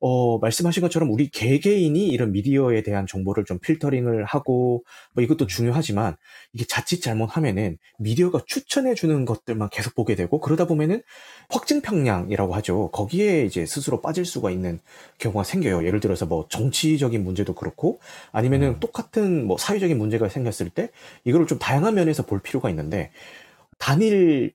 [0.00, 6.16] 어, 말씀하신 것처럼 우리 개개인이 이런 미디어에 대한 정보를 좀 필터링을 하고, 뭐 이것도 중요하지만,
[6.52, 11.02] 이게 자칫 잘못하면은 미디어가 추천해주는 것들만 계속 보게 되고, 그러다 보면은
[11.48, 12.90] 확증평량이라고 하죠.
[12.92, 14.78] 거기에 이제 스스로 빠질 수가 있는
[15.18, 15.84] 경우가 생겨요.
[15.86, 18.00] 예를 들어서 뭐 정치적인 문제도 그렇고,
[18.32, 18.80] 아니면은 음.
[18.80, 20.90] 똑같은 뭐 사회적인 문제가 생겼을 때,
[21.24, 23.10] 이거를 좀 다양한 면에서 볼 필요가 있는데,
[23.78, 24.52] 단일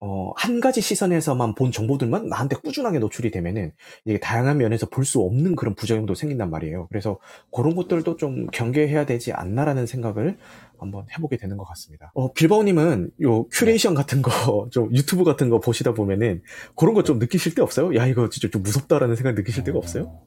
[0.00, 3.72] 어, 한 가지 시선에서만 본 정보들만 나한테 꾸준하게 노출이 되면은
[4.04, 6.86] 이게 다양한 면에서 볼 수 없는 그런 부작용도 생긴단 말이에요.
[6.88, 7.18] 그래서
[7.50, 10.38] 그런 것들도 좀 경계해야 되지 않나라는 생각을
[10.78, 12.12] 한번 해보게 되는 것 같습니다.
[12.14, 14.30] 어, 빌바오님은 요 큐레이션 같은 거,
[14.70, 16.42] 좀 유튜브 같은 거 보시다 보면은
[16.76, 17.96] 그런 거 좀 느끼실 때 없어요?
[17.96, 20.04] 야, 이거 진짜 좀 무섭다라는 생각 느끼실 때가 없어요?
[20.04, 20.26] 어.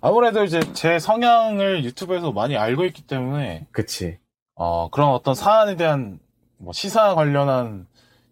[0.00, 4.18] 아무래도 이제 제 성향을 유튜브에서 많이 알고 있기 때문에 그치.
[4.56, 6.18] 어, 그런 어떤 사안에 대한
[6.58, 7.86] 뭐 시사 관련한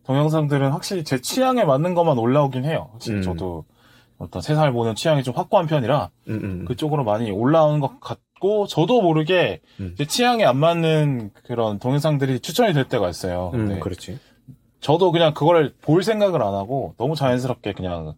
[0.08, 2.88] 동영상들은 확실히 제 취향에 맞는 것만 올라오긴 해요.
[2.92, 3.22] 확실히 음.
[3.22, 3.66] 저도
[4.16, 6.64] 어떤 세상을 보는 취향이 좀 확고한 편이라 음, 음.
[6.64, 9.94] 그쪽으로 많이 올라오는 것 같고 저도 모르게 음.
[9.98, 13.50] 제 취향에 안 맞는 그런 동영상들이 추천이 될 때가 있어요.
[13.52, 14.18] 음, 근데 그렇지.
[14.80, 18.14] 저도 그냥 그걸 볼 생각을 안 하고 너무 자연스럽게 그냥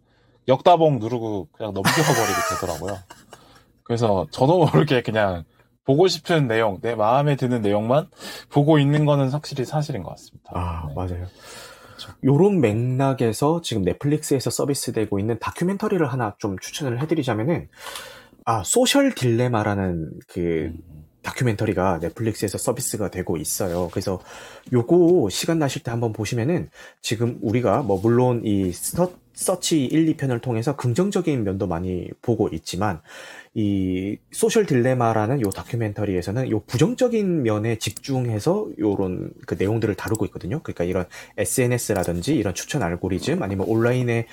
[0.46, 2.98] 역따봉 누르고 그냥 넘겨버리게 되더라고요.
[3.82, 5.42] 그래서 저도 모르게 그냥
[5.84, 8.06] 보고 싶은 내용, 내 마음에 드는 내용만
[8.48, 10.52] 보고 있는 거는 확실히 사실인 것 같습니다.
[10.54, 10.94] 아, 네.
[10.94, 11.26] 맞아요.
[12.24, 17.68] 요런 맥락에서 지금 넷플릭스에서 서비스되고 있는 다큐멘터리를 하나 좀 추천을 해드리자면은,
[18.44, 21.00] 아, 소셜 딜레마라는 그 음.
[21.22, 23.88] 다큐멘터리가 넷플릭스에서 서비스가 되고 있어요.
[23.90, 24.20] 그래서
[24.72, 26.70] 요거 시간 나실 때 한번 보시면은
[27.02, 33.00] 지금 우리가 뭐 물론 이 서, 서치 1, 2편을 통해서 긍정적인 면도 많이 보고 있지만
[33.54, 40.60] 이 소셜 딜레마라는 요 다큐멘터리에서는 요 부정적인 면에 집중해서 요런 그 내용들을 다루고 있거든요.
[40.62, 41.06] 그러니까 이런
[41.38, 44.26] SNS라든지 이런 추천 알고리즘 아니면 온라인에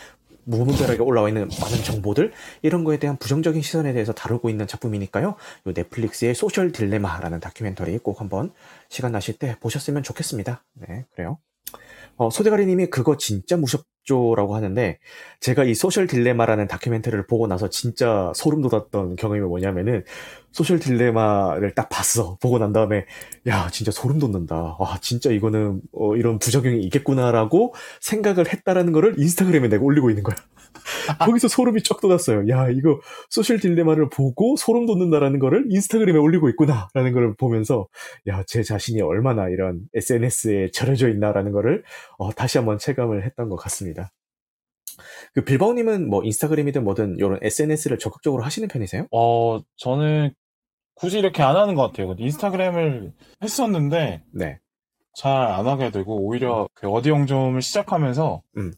[0.43, 5.27] 무분별하게 올라와 있는 많은 정보들 이런 거에 대한 부정적인 시선에 대해서 다루고 있는 작품이니까요.
[5.27, 8.51] 요 넷플릭스의 소셜 딜레마라는 다큐멘터리 꼭 한번
[8.89, 10.65] 시간 나실 때 보셨으면 좋겠습니다.
[10.73, 11.37] 네, 그래요.
[12.17, 14.97] 어, 소대가리님이 그거 진짜 무섭죠라고 하는데
[15.39, 20.03] 제가 이 소셜 딜레마라는 다큐멘터리를 보고 나서 진짜 소름 돋았던 경험이 뭐냐면은
[20.51, 22.38] 소셜 딜레마를 딱 봤어.
[22.41, 23.05] 보고 난 다음에
[23.47, 24.75] 야 진짜 소름 돋는다.
[24.79, 30.36] 와 진짜 이거는 어, 이런 부작용이 있겠구나라고 생각을 했다라는 거를 인스타그램에 내가 올리고 있는 거야.
[31.19, 32.47] 거기서 소름이 쫙 돋았어요.
[32.49, 37.88] 야 이거 소셜 딜레마를 보고 소름 돋는다라는 거를 인스타그램에 올리고 있구나라는 걸 보면서
[38.27, 41.83] 야 제 자신이 얼마나 이런 SNS에 절여져 있나라는 거를
[42.17, 44.12] 어, 다시 한번 체감을 했던 것 같습니다.
[45.33, 49.07] 그 빌바오님은 뭐 인스타그램이든 뭐든 이런 SNS를 적극적으로 하시는 편이세요?
[49.11, 50.33] 어, 저는
[50.95, 52.15] 굳이 이렇게 안 하는 것 같아요.
[52.17, 53.13] 인스타그램을
[53.43, 54.59] 했었는데 네.
[55.15, 58.73] 잘 안 하게 되고 오히려 그 어디 영점을 시작하면서 음.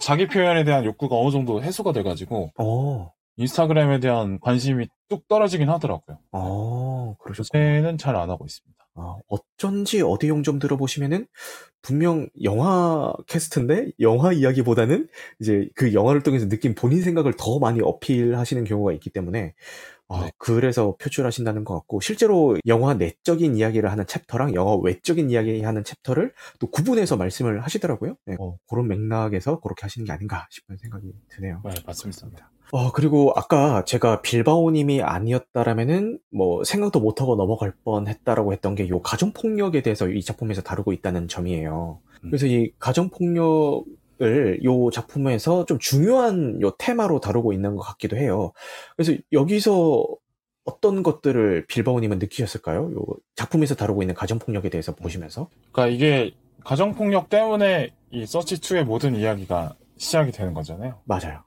[0.00, 6.18] 자기 표현에 대한 욕구가 어느 정도 해소가 돼가지고 어, 인스타그램에 대한 관심이 뚝 떨어지긴 하더라고요.
[6.32, 7.62] 어, 그러셨구나.
[7.76, 8.75] 요새는 잘 안 하고 있습니다.
[8.96, 11.26] 아, 어쩐지 어디 용좀 들어보시면은
[11.82, 15.06] 분명 영화 캐스트인데 영화 이야기보다는
[15.40, 19.54] 이제 그 영화를 통해서 느낀 본인 생각을 더 많이 어필하시는 경우가 있기 때문에
[20.08, 20.30] 아, 네.
[20.38, 26.32] 그래서 표출하신다는 것 같고 실제로 영화 내적인 이야기를 하는 챕터랑 영화 외적인 이야기 하는 챕터를
[26.60, 28.16] 또 구분해서 말씀을 하시더라고요.
[28.26, 31.60] 네, 어, 그런 맥락에서 그렇게 하시는 게 아닌가 싶은 생각이 드네요.
[31.64, 32.50] 네, 맞습니다.
[32.72, 39.00] 어, 그리고 아까 제가 빌바오님이 아니었다라면은 뭐 생각도 못하고 넘어갈 뻔 했다라고 했던 게 요
[39.02, 42.00] 가정폭력에 대해서 이 작품에서 다루고 있다는 점이에요.
[42.24, 42.30] 음.
[42.30, 43.84] 그래서 이 가정폭력
[44.22, 48.52] 을요 작품에서 좀 중요한 요 테마로 다루고 있는 것 같기도 해요.
[48.96, 50.06] 그래서 여기서
[50.64, 52.92] 어떤 것들을 빌바오님은 느끼셨을까요?
[52.92, 53.04] 요
[53.36, 55.48] 작품에서 다루고 있는 가정폭력에 대해서 보시면서?
[55.72, 61.00] 그러니까 이게 가정폭력 때문에 이 서치 2의 모든 이야기가 시작이 되는 거잖아요.
[61.04, 61.44] 맞아요.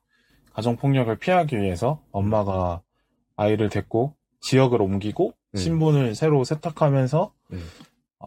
[0.53, 2.81] 가정폭력을 피하기 위해서 엄마가
[3.35, 5.57] 아이를 데리고 지역을 옮기고 음.
[5.57, 7.63] 신분을 새로 세탁하면서 음.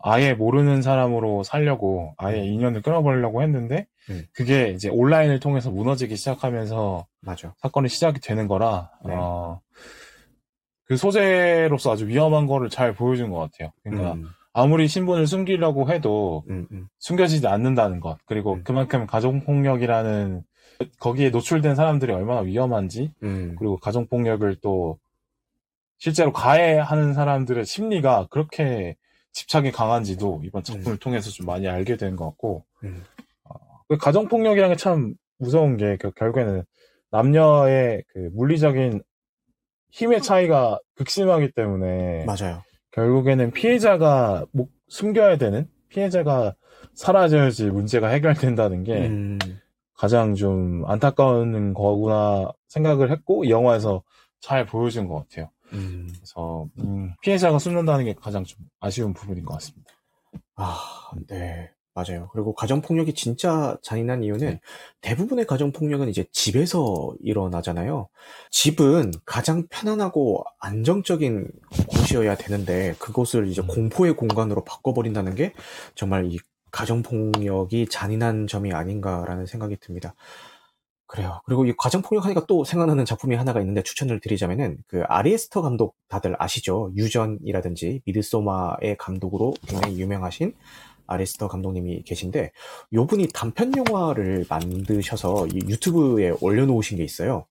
[0.02, 4.24] 아예 모르는 사람으로 살려고 아예 인연을 끊어버리려고 했는데 음.
[4.32, 7.54] 그게 이제 온라인을 통해서 무너지기 시작하면서 맞아.
[7.58, 9.14] 사건이 시작이 되는 거라 네.
[9.14, 9.60] 어,
[10.84, 13.72] 그 소재로서 아주 위험한 거를 잘 보여준 것 같아요.
[13.82, 18.64] 그러니까 음, 아무리 신분을 숨기려고 해도 음, 음, 숨겨지지 않는다는 것 그리고 음.
[18.64, 20.42] 그만큼 가정폭력이라는
[21.00, 24.98] 거기에 노출된 사람들이 얼마나 위험한지 음, 그리고 가정폭력을 또
[25.98, 28.96] 실제로 가해하는 사람들의 심리가 그렇게
[29.32, 33.02] 집착이 강한지도 이번 작품을 통해서 좀 많이 알게 된 것 같고 음.
[33.88, 36.62] 그 가정 폭력이라는 게 참 무서운 게 그 결국에는
[37.10, 39.02] 남녀의 그 물리적인
[39.90, 42.62] 힘의 차이가 극심하기 때문에 맞아요.
[42.92, 46.54] 결국에는 피해자가 목- 숨겨야 되는 피해자가
[46.94, 49.38] 사라져야지 문제가 해결된다는 게 음,
[49.94, 54.02] 가장 좀 안타까운 거구나 생각을 했고 이 영화에서
[54.40, 55.50] 잘 보여준 것 같아요.
[55.72, 56.08] 음.
[56.14, 59.92] 그래서 음, 피해자가 숨는다는 게 가장 좀 아쉬운 부분인 것 같습니다.
[60.56, 61.70] 아, 네.
[61.94, 62.30] 맞아요.
[62.32, 64.60] 그리고 가정폭력이 진짜 잔인한 이유는 네.
[65.02, 68.08] 대부분의 가정폭력은 이제 집에서 일어나잖아요.
[68.50, 71.48] 집은 가장 편안하고 안정적인
[71.88, 73.66] 곳이어야 되는데 그곳을 이제 음.
[73.66, 75.52] 공포의 공간으로 바꿔버린다는 게
[75.94, 76.38] 정말 이
[76.70, 80.14] 가정폭력이 잔인한 점이 아닌가라는 생각이 듭니다.
[81.12, 81.42] 그래요.
[81.44, 85.94] 그리고 이 가정 폭력 하니까 또 생각나는 작품이 하나가 있는데 추천을 드리자면은 그 아리에스터 감독
[86.08, 86.90] 다들 아시죠?
[86.96, 90.54] 유전이라든지 미드소마의 감독으로 굉장히 유명하신
[91.06, 92.52] 아리스터 감독님이 계신데
[92.94, 97.44] 요 분이 단편 영화를 만드셔서 이 유튜브에 올려놓으신 게 있어요.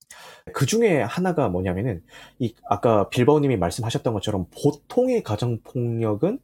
[0.53, 2.01] 그 중에 하나가 뭐냐면은
[2.39, 6.39] 이 아까 빌바오님이 말씀하셨던 것처럼 보통의 가정 폭력은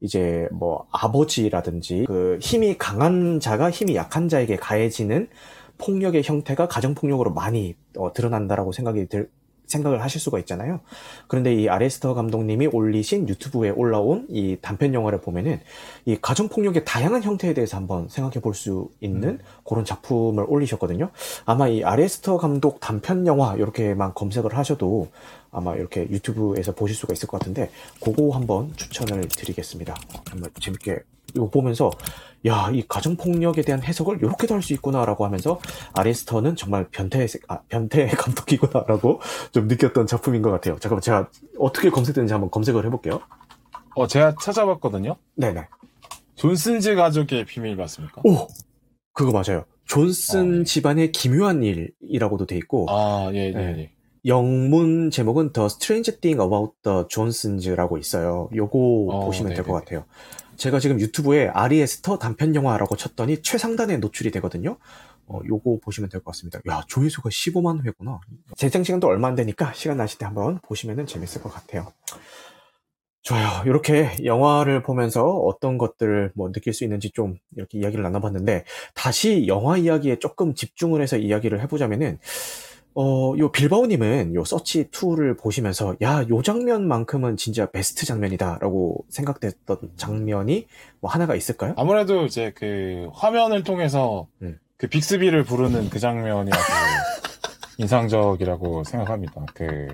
[0.00, 5.28] 이제 뭐 아버지라든지 그 힘이 강한 자가 힘이 약한 자에게 가해지는
[5.78, 9.28] 폭력의 형태가 가정 폭력으로 많이 어, 드러난다라고 생각이 들
[9.66, 10.78] 생각을 하실 수가 있잖아요.
[11.26, 15.60] 그런데 이 아레스터 감독님이 올리신 유튜브에 올라온 이 단편 영화를 보면은
[16.04, 21.10] 이 가정 폭력의 다양한 형태에 대해서 한번 생각해 볼 수 있는 그런 작품을 올리셨거든요.
[21.44, 25.08] 아마 이 아레스터 감독 단편 영화 이렇게만 검색을 하셔도
[25.50, 29.94] 아마 이렇게 유튜브에서 보실 수가 있을 것 같은데 그거 한번 추천을 드리겠습니다.
[30.14, 31.00] 어, 정말 재밌게
[31.36, 31.90] 이거 보면서
[32.46, 35.60] 야, 이 가정 폭력에 대한 해석을 이렇게도 할 수 있구나라고 하면서
[35.94, 39.20] 아레스터는 정말 변태 아, 변태 감독이구나라고
[39.52, 40.78] 좀 느꼈던 작품인 것 같아요.
[40.78, 43.20] 잠깐만 제가 어떻게 검색되는지 한번 검색을 해볼게요.
[43.94, 45.16] 어, 제가 찾아봤거든요.
[45.36, 45.66] 네네.
[46.34, 48.20] 존슨즈 가족의 비밀 맞습니까?
[48.24, 48.46] 오,
[49.12, 49.64] 그거 맞아요.
[49.86, 50.64] 존슨 어, 네.
[50.64, 53.74] 집안의 기묘한 일이라고도 돼 있고 아, 예, 예, 네.
[53.78, 53.90] 예.
[54.26, 58.48] 영문 제목은 The Strange Thing About the Johnsons라고 있어요.
[58.54, 59.84] 요거 어, 보시면 될것 네네네.
[59.84, 60.04] 같아요.
[60.56, 64.78] 제가 지금 유튜브에 아리에스터 단편 영화라고 쳤더니 최상단에 노출이 되거든요.
[65.28, 66.60] 어, 요거 보시면 될 것 같습니다.
[66.70, 68.20] 야, 조회수가 15만 회구나.
[68.56, 71.92] 재생 시간도 얼마 안 되니까 시간 나실 때 한번 보시면 재밌을 것 같아요.
[73.22, 73.64] 좋아요.
[73.66, 78.64] 이렇게 영화를 보면서 어떤 것들을 뭐 느낄 수 있는지 좀 이렇게 이야기를 나눠봤는데
[78.94, 82.20] 다시 영화 이야기에 조금 집중을 해서 이야기를 해보자면은
[82.98, 90.66] 어, 요 빌바오님은 요 서치 2를 보시면서 야, 요 장면만큼은 진짜 베스트 장면이다라고 생각됐던 장면이
[91.00, 91.74] 뭐 하나가 있을까요?
[91.76, 94.58] 아무래도 이제 그 화면을 통해서 음.
[94.78, 96.62] 그 빅스비를 부르는 그 장면이 아주
[97.76, 99.44] 인상적이라고 생각합니다.
[99.52, 99.88] 그,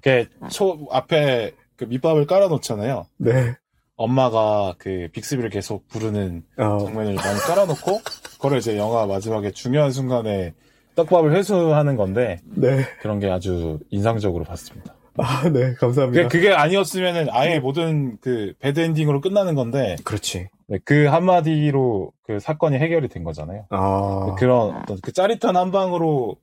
[0.00, 3.06] 그, 초, 앞에 그 밑밥을 깔아놓잖아요.
[3.16, 3.56] 네.
[3.96, 8.00] 엄마가 그 빅스비를 계속 부르는 어, 장면을 많이 깔아놓고,
[8.34, 10.54] 그거를 이제 영화 마지막에 중요한 순간에
[10.98, 12.84] 떡밥을 회수하는 건데, 네.
[13.00, 14.94] 그런 게 아주 인상적으로 봤습니다.
[15.16, 15.74] 아, 네.
[15.74, 16.28] 감사합니다.
[16.28, 20.48] 그게, 아니었으면은 아예 모든 그 bad ending으로 끝나는 건데, 그렇지.
[20.66, 23.66] 네, 그 한마디로 그 사건이 해결이 된 거잖아요.
[23.70, 26.36] 아, 그런 어떤 그 짜릿한 한 방으로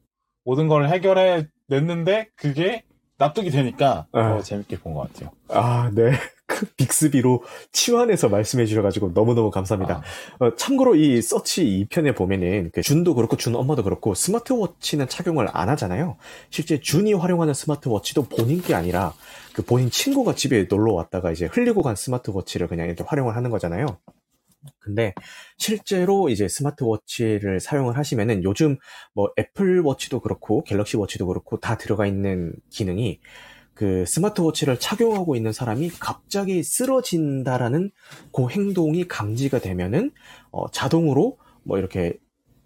[0.45, 2.83] 모든 걸 해결해 냈는데 그게
[3.17, 4.41] 납득이 되니까 더 아.
[4.41, 5.31] 재밌게 본 것 같아요.
[5.49, 6.11] 아, 네.
[6.77, 10.01] 빅스비로 치환해서 말씀해 주셔가지고 너무너무 감사합니다.
[10.39, 10.45] 아.
[10.45, 15.69] 어, 참고로 이 서치 2편에 보면은 그 준도 그렇고 준 엄마도 그렇고 스마트워치는 착용을 안
[15.69, 16.17] 하잖아요.
[16.49, 19.13] 실제 준이 활용하는 스마트워치도 본인 게 아니라
[19.53, 23.99] 그 본인 친구가 집에 놀러 왔다가 이제 흘리고 간 스마트워치를 그냥 이렇게 활용을 하는 거잖아요.
[24.79, 25.13] 근데
[25.57, 28.77] 실제로 이제 스마트워치를 사용을 하시면은 요즘
[29.13, 33.19] 뭐 애플워치도 그렇고 갤럭시워치도 그렇고 다 들어가 있는 기능이
[33.75, 37.91] 그 스마트워치를 착용하고 있는 사람이 갑자기 쓰러진다라는
[38.33, 40.11] 그 행동이 감지가 되면은
[40.51, 42.17] 어, 자동으로 뭐 이렇게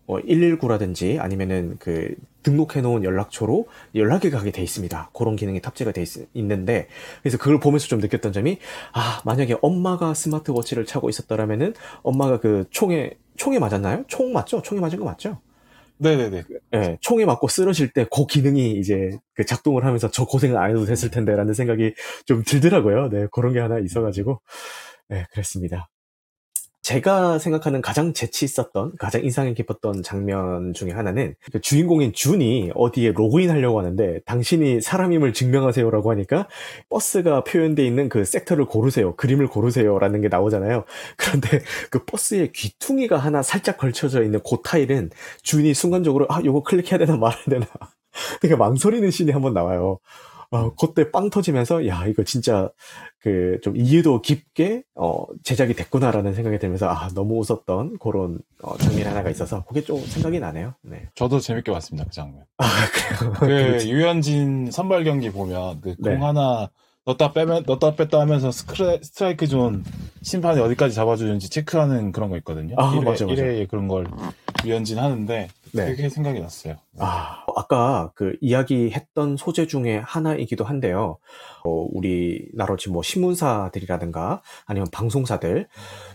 [0.05, 5.11] 뭐 119라든지 아니면은 그 등록해 놓은 연락처로 연락이 가게 돼 있습니다.
[5.13, 6.87] 그런 기능이 탑재가 돼 있, 는데
[7.21, 8.57] 그래서 그걸 보면서 좀 느꼈던 점이
[8.93, 14.05] 아 만약에 엄마가 스마트워치를 차고 있었더라면은 엄마가 그 총에 총에 맞았나요?
[14.07, 14.61] 총 맞죠?
[14.61, 15.39] 총에 맞은 거 맞죠?
[15.99, 16.43] 네네네.
[16.75, 20.85] 예, 총에 맞고 쓰러질 때 그 기능이 이제 그 작동을 하면서 저 고생을 안 해도
[20.85, 21.93] 됐을 텐데라는 생각이
[22.25, 23.09] 좀 들더라고요.
[23.09, 24.41] 네, 그런 게 하나 있어가지고
[25.09, 25.89] 네, 그랬습니다.
[26.81, 33.11] 제가 생각하는 가장 재치 있었던, 가장 인상 깊었던 장면 중에 하나는 그 주인공인 준이 어디에
[33.11, 36.47] 로그인 하려고 하는데 당신이 사람임을 증명하세요라고 하니까
[36.89, 39.15] 버스가 표현되어 있는 그 섹터를 고르세요.
[39.17, 40.85] 그림을 고르세요라는 게 나오잖아요.
[41.17, 41.61] 그런데
[41.91, 45.09] 그 버스에 귀퉁이가 하나 살짝 걸쳐져 있는 그 타일은
[45.43, 47.65] 준이 순간적으로 아, 요거 클릭해야 되나 말아야 되나.
[48.41, 49.99] 되게 망설이는 씬이 한번 나와요.
[50.51, 52.69] 어, 그때 빵 터지면서, 야, 이거 진짜,
[53.19, 59.07] 그, 좀 이해도 깊게, 어, 제작이 됐구나라는 생각이 들면서, 아, 너무 웃었던 그런, 어, 장면
[59.07, 60.73] 하나가 있어서, 그게 좀 생각이 나네요.
[60.81, 61.07] 네.
[61.13, 62.45] 저도 재밌게 봤습니다, 그 장면.
[62.57, 62.65] 아,
[63.39, 63.77] 그래요?
[63.77, 63.85] 그.
[63.89, 66.15] 유현진 선발 경기 보면 그공 네.
[66.15, 66.69] 하나
[67.09, 69.83] 넣었다 빼면 넣었다 뺐다 하면서 스크래, 스트라이크 존
[70.21, 72.75] 심판이 어디까지 잡아주는지 체크하는 그런 거 있거든요.
[72.77, 73.41] 아, 1회, 맞아, 맞아.
[73.41, 74.05] 1회에 그런 걸
[74.65, 75.85] 유현진 하는데 네.
[75.85, 76.75] 되게 생각이 났어요.
[76.99, 81.17] 아, 아까 그 이야기했던 소재 중에 하나이기도 한데요.
[81.63, 85.67] 어, 우리나라 지금 뭐 신문사들이라든가 아니면 방송사들,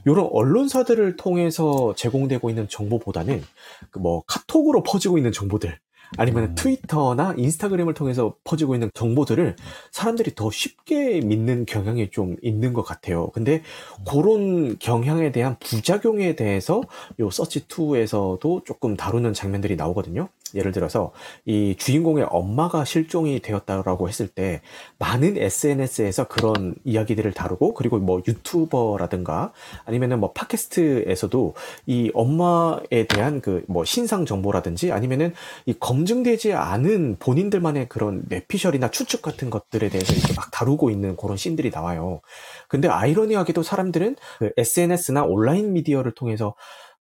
[0.07, 3.43] 이런 언론사들을 통해서 제공되고 있는 정보보다는
[3.91, 5.79] 그 뭐 카톡으로 퍼지고 있는 정보들,
[6.17, 6.55] 아니면 음.
[6.55, 9.57] 트위터나 인스타그램을 통해서 퍼지고 있는 정보들을
[9.91, 13.31] 사람들이 더 쉽게 믿는 경향이 좀 있는 것 같아요.
[13.31, 13.63] 근데
[14.09, 16.83] 그런 경향에 대한 부작용에 대해서
[17.21, 20.29] 요 서치2에서도 조금 다루는 장면들이 나오거든요.
[20.55, 21.11] 예를 들어서
[21.47, 24.61] 이 주인공의 엄마가 실종이 되었다라고 했을 때
[24.99, 29.53] 많은 SNS에서 그런 이야기들을 다루고 그리고 뭐 유튜버라든가
[29.85, 31.55] 아니면은 뭐 팟캐스트에서도
[31.87, 35.33] 이 엄마에 대한 그 뭐 신상 정보라든지 아니면은
[35.67, 41.17] 이 검 증되지 않은 본인들만의 그런 내피셜이나 추측 같은 것들에 대해서 이렇게 막 다루고 있는
[41.17, 42.21] 그런 씬들이 나와요.
[42.69, 46.55] 근데 아이러니하게도 사람들은 그 SNS나 온라인 미디어를 통해서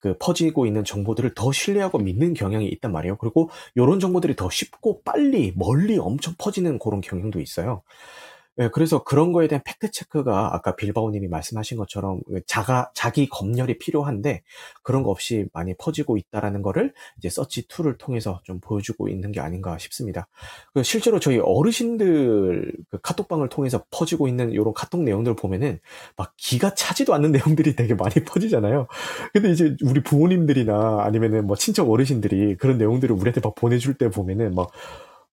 [0.01, 3.17] 그 퍼지고 있는 정보들을 더 신뢰하고 믿는 경향이 있단 말이에요.
[3.17, 7.83] 그리고 이런 정보들이 더 쉽고 빨리 멀리 엄청 퍼지는 그런 경향도 있어요.
[8.61, 13.79] 예, 그래서 그런 거에 대한 팩트 체크가 아까 빌바오님이 말씀하신 것처럼 그 자가 자기 검열이
[13.79, 14.43] 필요한데
[14.83, 19.41] 그런 거 없이 많이 퍼지고 있다라는 거를 이제 서치 2를 통해서 좀 보여주고 있는 게
[19.41, 20.29] 아닌가 싶습니다.
[20.75, 25.81] 그 실제로 저희 어르신들 그 카톡방을 통해서 퍼지고 있는 이런 카톡 내용들 보면은
[26.17, 28.87] 막 기가 차지도 않는 내용들이 되게 많이 퍼지잖아요.
[29.33, 34.55] 근데 이제 우리 부모님들이나 아니면은 뭐 친척 어르신들이 그런 내용들을 우리한테 막 보내줄 때 보면은
[34.55, 34.71] 막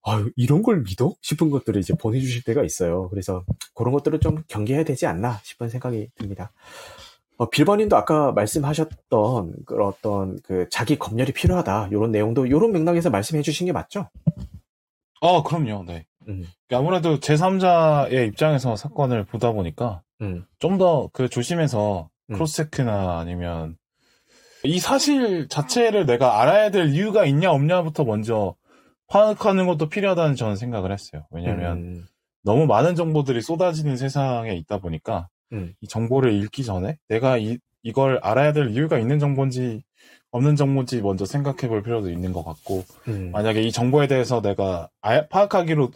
[0.04, 1.14] 아유, 이런 걸 믿어?
[1.22, 3.10] 싶은 것들을 이제 보내주실 때가 있어요.
[3.10, 6.52] 그래서 그런 것들을 좀 경계해야 되지 않나 싶은 생각이 듭니다.
[7.38, 11.90] 어, 빌버님도 아까 말씀하셨던 그 어떤 그 자기 검열이 필요하다.
[11.92, 14.10] 이런 내용도 이런 맥락에서 말씀해 주신 게 맞죠?
[15.22, 15.84] 아, 그럼요.
[15.86, 16.06] 네.
[16.28, 22.34] 음, 아무래도 제3자의 입장에서 사건을 보다 보니까 음, 좀더 그 조심해서 음.
[22.34, 23.78] 크로스체크나 아니면
[24.64, 28.56] 이 사실 자체를 내가 알아야 될 이유가 있냐 없냐부터 먼저
[29.08, 31.26] 파악하는 것도 필요하다는 저는 생각을 했어요.
[31.32, 32.06] 왜냐하면 음,
[32.44, 35.74] 너무 많은 정보들이 쏟아지는 세상에 있다 보니까 음.
[35.82, 39.82] 이 정보를 읽기 전에 내가 이, 이걸 알아야 될 이유가 있는 정보인지
[40.32, 44.90] 없는 정보인지 먼저 생각해 볼 필요도 있는 것 같고 음, 만약에 이 정보에 대해서 내가
[45.02, 45.92] 알- 파악하기로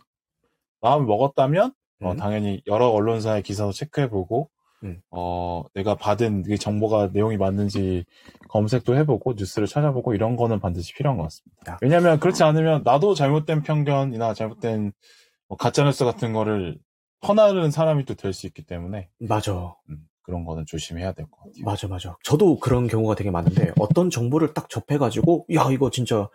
[0.79, 2.17] 마음을 먹었다면 어, 음.
[2.17, 4.49] 당연히 여러 언론사의 기사도 체크해 보고
[4.83, 5.01] 음.
[5.11, 8.05] 어, 내가 받은 이 정보가 내용이 맞는지
[8.49, 11.73] 검색도 해보고 뉴스를 찾아보고 이런 거는 반드시 필요한 것 같습니다.
[11.73, 11.77] 야.
[11.81, 14.91] 왜냐하면 그렇지 않으면 나도 잘못된 편견이나 잘못된
[15.47, 16.77] 뭐 가짜뉴스 같은 거를
[17.21, 19.75] 퍼나르는 사람이 또 될 수 있기 때문에 맞아.
[19.89, 21.63] 음, 그런 거는 조심해야 될 것 같아요.
[21.65, 22.15] 맞아, 맞아.
[22.23, 26.29] 저도 그런 경우가 되게 많은데, 어떤 정보를 딱 접해가지고, 야, 이거 진짜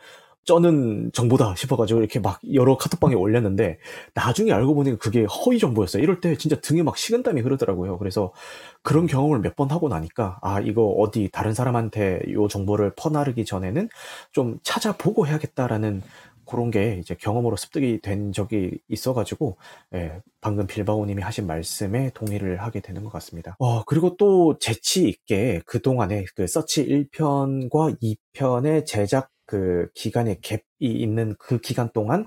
[0.47, 3.79] 쩌는 정보다 싶어가지고, 이렇게 막 여러 카톡방에 올렸는데,
[4.15, 6.03] 나중에 알고 보니 그게 허위 정보였어요.
[6.03, 7.99] 이럴 때 진짜 등에 막 식은땀이 흐르더라고요.
[7.99, 8.33] 그래서
[8.83, 13.89] 그런 경험을 몇 번 하고 나니까, 아, 이거 어디 다른 사람한테 이 정보를 퍼나르기 전에는
[14.33, 16.03] 좀 찾아보고 해야겠다라는
[16.49, 19.57] 그런 게 이제 경험으로 습득이 된 적이 있어가지고
[19.95, 23.57] 예, 방금 빌바오님이 하신 말씀에 동의를 하게 되는 것 같습니다.
[23.59, 30.61] 어, 그리고 또 재치 있게 그 동안에 그 서치 1편과 2편의 제작 그 기간에 갭이
[30.81, 32.27] 있는 그 기간 동안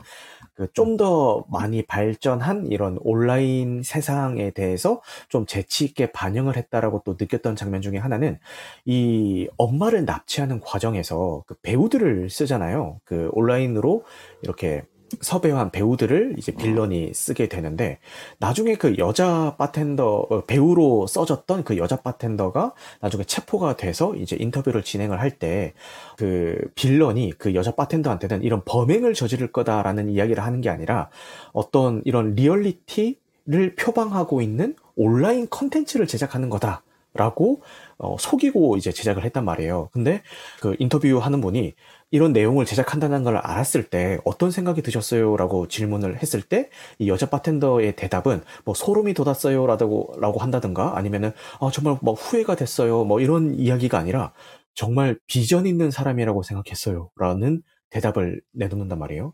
[0.55, 7.15] 그 좀 더 많이 발전한 이런 온라인 세상에 대해서 좀 재치 있게 반영을 했다라고 또
[7.19, 8.37] 느꼈던 장면 중에 하나는
[8.85, 12.99] 이 엄마를 납치하는 과정에서 그 배우들을 쓰잖아요.
[13.05, 14.03] 그 온라인으로
[14.43, 14.83] 이렇게
[15.21, 17.99] 섭외한 배우들을 이제 빌런이 쓰게 되는데
[18.39, 24.83] 나중에 그 여자 바텐더 어, 배우로 써졌던 그 여자 바텐더가 나중에 체포가 돼서 이제 인터뷰를
[24.83, 25.73] 진행을 할 때
[26.17, 31.09] 그 빌런이 그 여자 바텐더한테는 이런 범행을 저지를 거다라는 이야기를 하는 게 아니라
[31.53, 36.83] 어떤 이런 리얼리티를 표방하고 있는 온라인 컨텐츠를 제작하는 거다
[37.13, 37.61] 라고
[37.97, 39.89] 어, 속이고 이제 제작을 했단 말이에요.
[39.91, 40.21] 근데
[40.61, 41.73] 그 인터뷰하는 분이
[42.11, 45.37] 이런 내용을 제작한다는 걸 알았을 때 어떤 생각이 드셨어요?
[45.37, 51.31] 라고 질문을 했을 때 이 여자 바텐더의 대답은 뭐 소름이 돋았어요 라고, 라고 한다든가 아니면은
[51.59, 54.33] 아, 정말 뭐 후회가 됐어요 뭐 이런 이야기가 아니라
[54.75, 59.33] 정말 비전 있는 사람이라고 생각했어요 라는 대답을 내놓는단 말이에요.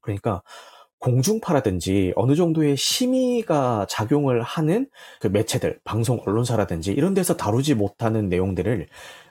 [0.00, 0.42] 그러니까
[1.00, 4.88] 공중파라든지 어느 정도의 심의가 작용을 하는
[5.20, 8.88] 그 매체들, 방송 언론사라든지 이런 데서 다루지 못하는 내용들을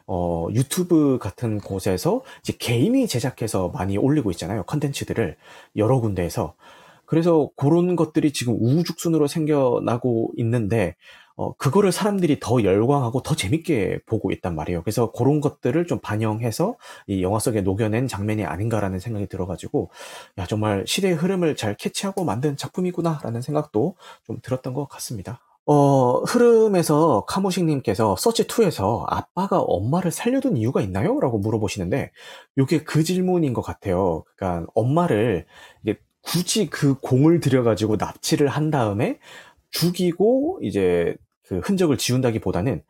[0.07, 4.63] 어, 유튜브 같은 곳에서 이제 개인이 제작해서 많이 올리고 있잖아요.
[4.63, 5.35] 컨텐츠들을
[5.75, 6.55] 여러 군데에서.
[7.05, 10.95] 그래서 그런 것들이 지금 우후죽순으로 생겨나고 있는데,
[11.37, 14.81] 어, 그거를 사람들이 더 열광하고 더 재밌게 보고 있단 말이에요.
[14.81, 16.75] 그래서 그런 것들을 좀 반영해서
[17.07, 19.91] 이 영화 속에 녹여낸 장면이 아닌가라는 생각이 들어가지고,
[20.39, 23.95] 야, 정말 시대의 흐름을 잘 캐치하고 만든 작품이구나라는 생각도
[24.25, 25.46] 좀 들었던 것 같습니다.
[25.67, 31.19] 어, 흐름에서 카모식님께서 서치2에서 아빠가 엄마를 살려둔 이유가 있나요?
[31.19, 32.11] 라고 물어보시는데,
[32.57, 34.23] 이게 그 질문인 것 같아요.
[34.37, 35.45] 그러니까 엄마를
[36.21, 39.19] 굳이 그 공을 들여가지고 납치를 한 다음에
[39.71, 42.83] 죽이고 이제 그 흔적을 지운다기 보다는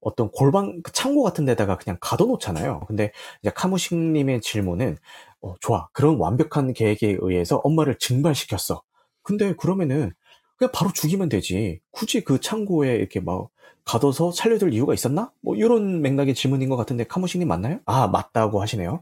[0.00, 2.80] 어떤 골방 그 창고 같은 데다가 그냥 가둬놓잖아요.
[2.88, 3.12] 근데
[3.42, 4.96] 이제 카무식님의 질문은
[5.42, 8.82] 어, 좋아 그런 완벽한 계획에 의해서 엄마를 증발시켰어.
[9.22, 10.12] 근데 그러면은
[10.58, 11.80] 그냥 바로 죽이면 되지.
[11.90, 13.48] 굳이 그 창고에 이렇게 막
[13.84, 15.32] 가둬서 살려둘 이유가 있었나?
[15.40, 17.80] 뭐 이런 맥락의 질문인 것 같은데 카무식님 맞나요?
[17.86, 19.00] 아 맞다고 하시네요.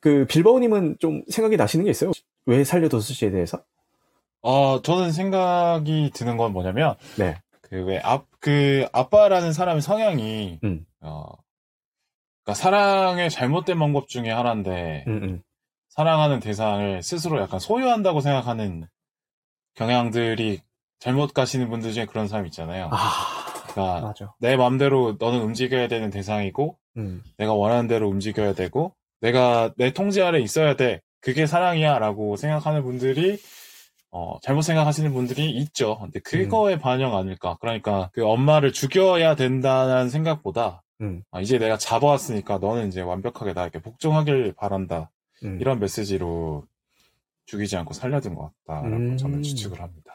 [0.00, 2.12] 그 빌바오님은 좀 생각이 나시는 게 있어요?
[2.44, 3.62] 왜 살려뒀을지에 대해서?
[4.42, 7.40] 어, 저는 생각이 드는 건 뭐냐면, 네.
[7.62, 10.86] 그, 왜, 앞, 그, 아빠라는 사람의 성향이, 음.
[11.00, 11.24] 어,
[12.44, 15.42] 그니까 사랑의 잘못된 방법 중에 하나인데, 음, 음.
[15.88, 18.86] 사랑하는 대상을 스스로 약간 소유한다고 생각하는
[19.76, 20.60] 경향들이
[20.98, 22.88] 잘못 가시는 분들 중에 그런 사람 있잖아요.
[22.90, 22.98] 아,
[23.68, 24.34] 그러니까 맞아.
[24.40, 30.22] 내 맘대로 너는 움직여야 되는 대상이고, 음, 내가 원하는 대로 움직여야 되고, 내가 내 통제
[30.22, 31.00] 아래 있어야 돼.
[31.20, 31.98] 그게 사랑이야.
[31.98, 33.38] 라고 생각하는 분들이,
[34.10, 35.98] 어, 잘못 생각하시는 분들이 있죠.
[36.00, 37.56] 근데 그거의 반영 아닐까.
[37.60, 43.80] 그러니까 그 엄마를 죽여야 된다는 생각보다, 음, 아, 이제 내가 잡아왔으니까 너는 이제 완벽하게 나에게
[43.80, 45.10] 복종하길 바란다.
[45.44, 45.58] 음.
[45.60, 46.64] 이런 메시지로
[47.46, 49.16] 죽이지 않고 살려둔 것 같다라고 음.
[49.16, 50.14] 저는 추측을 합니다.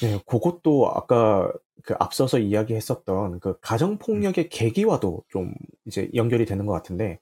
[0.00, 1.50] 네, 그것도 아까
[1.82, 5.54] 그 앞서서 이야기했었던 그 가정폭력의 계기와도 좀
[5.86, 7.18] 이제 연결이 되는 것 같은데,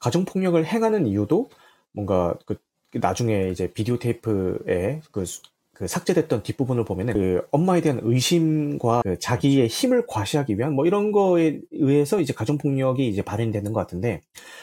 [0.00, 1.50] 가정폭력을 행하는 이유도
[1.92, 2.56] 뭔가 그
[2.92, 5.42] 나중에 이제 비디오 테이프에 그, 수-
[5.74, 11.12] 그 삭제됐던 뒷부분을 보면은 그 엄마에 대한 의심과 그 자기의 힘을 과시하기 위한 뭐 이런
[11.12, 14.22] 거에 의해서 이제 가정폭력이 이제 발현되는 것 같은데,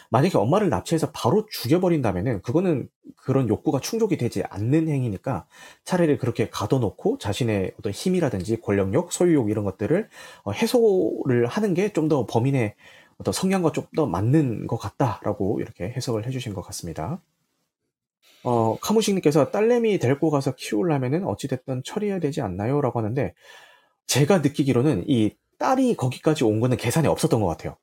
[0.09, 2.87] 만약에 엄마를 납치해서 바로 죽여버린다면은 그거는
[3.17, 5.45] 그런 욕구가 충족이 되지 않는 행위니까
[5.85, 10.09] 차라리 그렇게 가둬놓고 자신의 어떤 힘이라든지 권력욕, 소유욕 이런 것들을
[10.43, 12.73] 어, 해소를 하는 게 좀 더 범인의
[13.17, 17.21] 어떤 성향과 좀 더 맞는 것 같다라고 이렇게 해석을 해주신 것 같습니다.
[18.43, 22.81] 어, 카무식님께서 딸내미 데리고 가서 키우려면은 어찌됐든 처리해야 되지 않나요?
[22.81, 23.33] 라고 하는데
[24.07, 27.77] 제가 느끼기로는 이 딸이 거기까지 온 거는 계산이 없었던 것 같아요.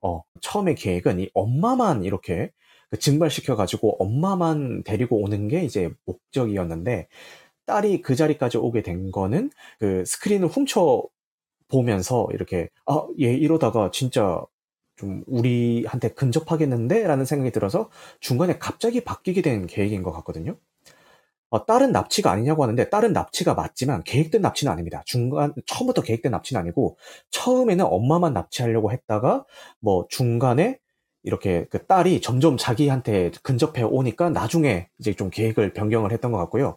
[0.00, 2.50] 어, 처음에 계획은 이 엄마만 이렇게
[2.90, 7.08] 그 증발시켜가지고 엄마만 데리고 오는 게 이제 목적이었는데
[7.66, 9.50] 딸이 그 자리까지 오게 된 거는
[9.80, 11.02] 그 스크린을 훔쳐
[11.68, 14.42] 보면서 이렇게 아, 얘 이러다가 진짜
[14.96, 17.04] 좀 우리한테 근접하겠는데?
[17.06, 17.90] 라는 생각이 들어서
[18.20, 20.56] 중간에 갑자기 바뀌게 된 계획인 것 같거든요.
[21.50, 25.02] 어, 딸은 납치가 아니냐고 하는데 딸은 납치가 맞지만 계획된 납치는 아닙니다.
[25.06, 26.96] 중간 처음부터 계획된 납치는 아니고
[27.30, 29.44] 처음에는 엄마만 납치하려고 했다가
[29.80, 30.78] 뭐 중간에
[31.22, 36.76] 이렇게 그 딸이 점점 자기한테 근접해 오니까 나중에 이제 좀 계획을 변경을 했던 것 같고요.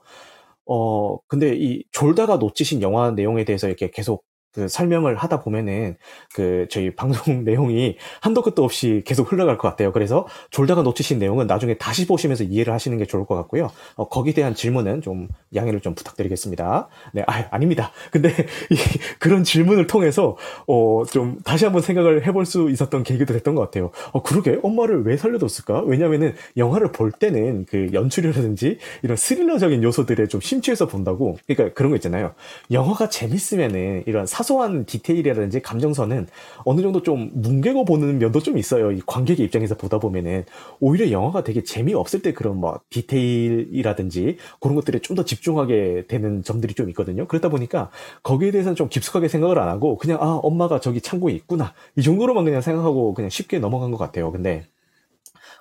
[0.66, 4.26] 어 근데 이 졸다가 놓치신 영화 내용에 대해서 이렇게 계속
[4.58, 5.98] 그 설명을 하다 보면은
[6.34, 9.92] 그 저희 방송 내용이 한도 끝도 없이 계속 흘러갈 것 같아요.
[9.92, 13.70] 그래서 졸다가 놓치신 내용은 나중에 다시 보시면서 이해를 하시는 게 좋을 것 같고요.
[13.96, 16.88] 어, 거기에 대한 질문은 좀 양해를 좀 부탁드리겠습니다.
[17.14, 17.92] 네, 아, 아닙니다.
[18.12, 18.30] 근데
[18.72, 18.78] 이,
[19.20, 20.36] 그런 질문을 통해서
[20.66, 23.92] 어, 좀 다시 한번 생각을 해볼 수 있었던 계기도 됐던 것 같아요.
[24.12, 25.84] 어, 그러게 엄마를 왜 살려뒀을까?
[25.84, 31.38] 왜냐면은 영화를 볼 때는 그 연출이라든지 이런 스릴러적인 요소들에 좀 심취해서 본다고.
[31.46, 32.34] 그러니까 그런 거 있잖아요.
[32.72, 36.28] 영화가 재밌으면은 이런 사소 한 디테일이라든지 감정선은
[36.66, 38.92] 어느 정도 좀 뭉개고 보는 면도 좀 있어요.
[38.92, 40.46] 이 관객의 입장에서 보다 보면은
[40.80, 46.76] 오히려 영화가 되게 재미없을 때 그런 뭐 디테일이라든지 그런 것들에 좀 더 집중하게 되는 점들이
[46.76, 47.28] 좀 있거든요.
[47.28, 47.90] 그러다 보니까
[48.22, 52.46] 거기에 대해서는 좀 깊숙하게 생각을 안 하고 그냥 아 엄마가 저기 창고에 있구나 이 정도로만
[52.46, 54.32] 그냥 생각하고 그냥 쉽게 넘어간 것 같아요.
[54.32, 54.66] 근데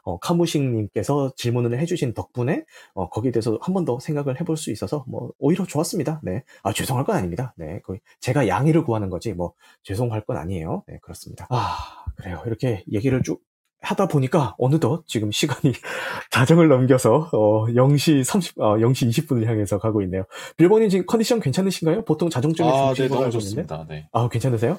[0.07, 5.05] 어, 카무식님께서 질문을 해주신 덕분에 어, 거기에 대해서 한 번 더 생각을 해볼 수 있어서
[5.07, 6.21] 뭐 오히려 좋았습니다.
[6.23, 7.53] 네, 아 죄송할 건 아닙니다.
[7.57, 9.53] 네, 거의 제가 양해를 구하는 거지 뭐
[9.83, 10.83] 죄송할 건 아니에요.
[10.89, 11.47] 네, 그렇습니다.
[11.51, 11.77] 아
[12.17, 12.43] 그래요.
[12.47, 13.43] 이렇게 얘기를 쭉
[13.83, 15.73] 하다 보니까 어느덧 지금 시간이
[16.31, 20.25] 자정을 넘겨서 어 0시 30, 어 0시 20분을 향해서 가고 있네요.
[20.57, 22.05] 빌보님 지금 컨디션 괜찮으신가요?
[22.05, 23.31] 보통 자정쯤에 아, 네, 너무.
[23.31, 23.85] 좋습니다.
[23.89, 24.09] 네.
[24.13, 24.79] 아 괜찮으세요?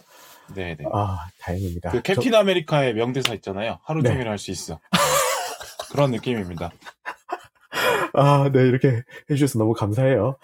[0.56, 0.86] 네, 네.
[0.92, 1.92] 아 다행입니다.
[1.92, 3.80] 그 캡틴 아메리카의 명대사 있잖아요.
[3.84, 4.10] 하루 네.
[4.10, 4.80] 종일 할수 있어.
[5.92, 6.72] 그런 느낌입니다.
[8.14, 10.38] 아, 네, 이렇게 해주셔서 너무 감사해요.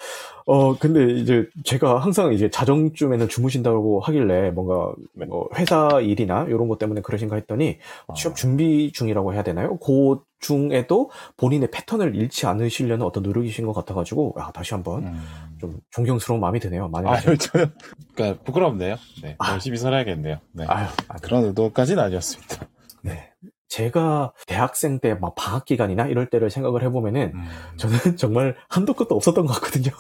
[0.46, 5.26] 어, 근데 이제 제가 항상 이제 자정쯤에는 주무신다고 하길래 뭔가 네.
[5.26, 8.14] 뭐 회사 일이나 이런 것 때문에 그러신가 했더니 아.
[8.14, 9.78] 취업 준비 중이라고 해야 되나요?
[9.80, 15.24] 그 중에도 본인의 패턴을 잃지 않으시려는 어떤 노력이신 것 같아가지고, 아, 다시 한번 음.
[15.60, 16.90] 좀 존경스러운 마음이 드네요.
[16.90, 17.08] 많이.
[17.08, 17.72] 아유, 저는,
[18.14, 18.98] 그러니까 부끄럽네요.
[19.24, 19.36] 네.
[19.40, 19.54] 아.
[19.54, 20.40] 열심히 살아야겠네요.
[20.52, 20.66] 네.
[20.68, 22.68] 아유, 아, 그런 의도까지는 아니었습니다.
[23.02, 23.33] 네.
[23.74, 27.44] 제가 대학생 때 막 방학 기간이나 이럴 때를 생각을 해보면은 음.
[27.78, 29.92] 저는 정말 한도 끝도 없었던 것 같거든요.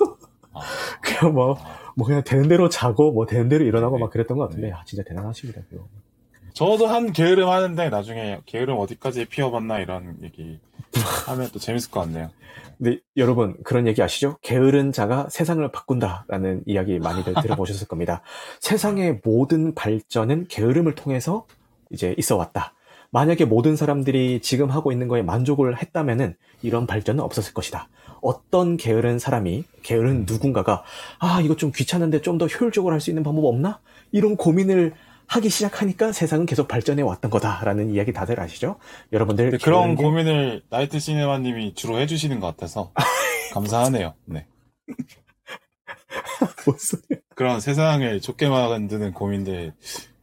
[0.53, 0.59] 아.
[1.01, 1.57] 그냥 뭐,
[1.95, 4.01] 뭐 그냥 되는 대로 자고 뭐 되는 대로 일어나고 네.
[4.01, 4.74] 막 그랬던 것 같은데 네.
[4.74, 5.61] 아, 진짜 대단하십니다.
[5.71, 5.88] 그거.
[6.53, 10.59] 저도 한 게으름 하는데 나중에 게으름 어디까지 피워봤나 이런 얘기
[11.26, 12.30] 하면 또 재밌을 것 같네요.
[12.78, 14.38] 근데 여러분 그런 얘기 아시죠?
[14.43, 18.21] 게으른 자가 세상을 바꾼다라는 이야기 많이들 들어보셨을 겁니다.
[18.59, 21.47] 세상의 모든 발전은 게으름을 통해서
[21.89, 22.76] 이제 있어 왔다.
[23.14, 27.88] 만약에 모든 사람들이 지금 하고 있는 거에 만족을 했다면은 이런 발전은 없었을 것이다.
[28.22, 30.84] 어떤 게으른 사람이, 게으른 누군가가,
[31.20, 33.80] 아, 이거 좀 귀찮은데 좀 더 효율적으로 할 수 있는 방법 없나?
[34.11, 34.93] 이런 고민을
[35.28, 38.78] 하기 시작하니까 세상은 계속 발전해 왔던 거다라는 이야기 다들 아시죠?
[39.11, 42.91] 여러분들 그런 게- 고민을 나이트 시네마님이 주로 해주시는 것 같아서
[43.53, 44.16] 감사하네요.
[44.26, 44.47] 네.
[47.36, 49.74] 그런 세상을 좋게 만드는 고민들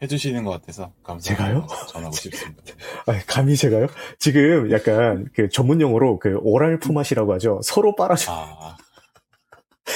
[0.03, 1.37] 해주시는 것 같아서 감사해요.
[1.37, 1.67] 제가요?
[1.89, 2.63] 전하고 싶습니다.
[3.07, 3.87] 아, 감히 제가요?
[4.19, 7.61] 지금 약간 그 전문 용어로 그 오랄 품앗이라고 하죠.
[7.63, 8.77] 서로 빨아주 아,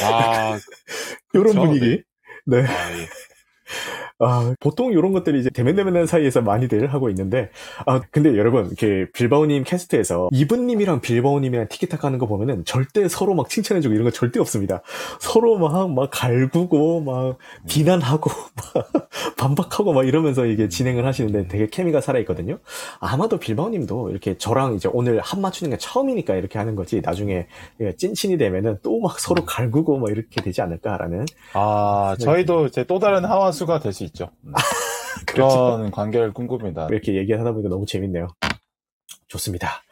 [0.03, 0.59] 아,
[1.33, 2.03] 이런 분위기.
[2.47, 2.67] 네.
[2.67, 3.09] 아, 예.
[4.21, 7.51] 아, 보통 이런 것들이 이제 대면대면한 사이에서 많이들 하고 있는데,
[7.87, 13.49] 아, 근데 여러분, 이렇게 빌바오님 캐스트에서 이분님이랑 빌바오님이랑 티키타카 하는 거 보면은 절대 서로 막
[13.49, 14.83] 칭찬해주고 이런 거 절대 없습니다.
[15.21, 17.39] 서로 막, 막 갈구고, 막
[17.69, 18.31] 비난하고,
[18.75, 22.59] 막 반박하고 막 이러면서 이게 진행을 하시는데 되게 케미가 살아있거든요.
[23.01, 27.47] 아마도 빌바오님도 이렇게 저랑 이제 오늘 합 맞추는 게 처음이니까 이렇게 하는 거지, 나중에
[27.81, 32.99] 예, 찐친이 되면은 또 막 서로 갈구고 막 이렇게 되지 않을까라는 아, 저희도 이제 또
[32.99, 34.31] 다른 하와수가 될수 있죠.
[34.43, 34.53] 네.
[35.27, 35.65] 그렇죠.
[35.65, 36.89] 그런 관계를 꿈꿉니다.
[36.91, 38.29] 이렇게 얘기하다 보니까 너무 재밌네요.
[39.35, 39.83] 좋습니다.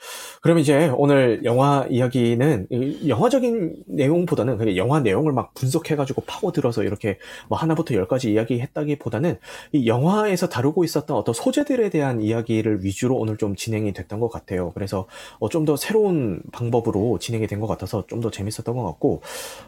[0.40, 7.18] 그럼 이제 오늘 영화 이야기는 이 영화적인 내용보다는 그냥 영화 내용을 막 분석해가지고 파고들어서 이렇게
[7.48, 9.38] 뭐 하나부터 열까지 이야기했다기보다는
[9.72, 14.72] 이 영화에서 다루고 있었던 어떤 소재들에 대한 이야기를 위주로 오늘 좀 진행이 됐던 것 같아요.
[14.72, 15.06] 그래서
[15.38, 19.20] 어, 좀더 새로운 방법으로 진행이 된 것 같아서 좀 더 재밌었던 것 같고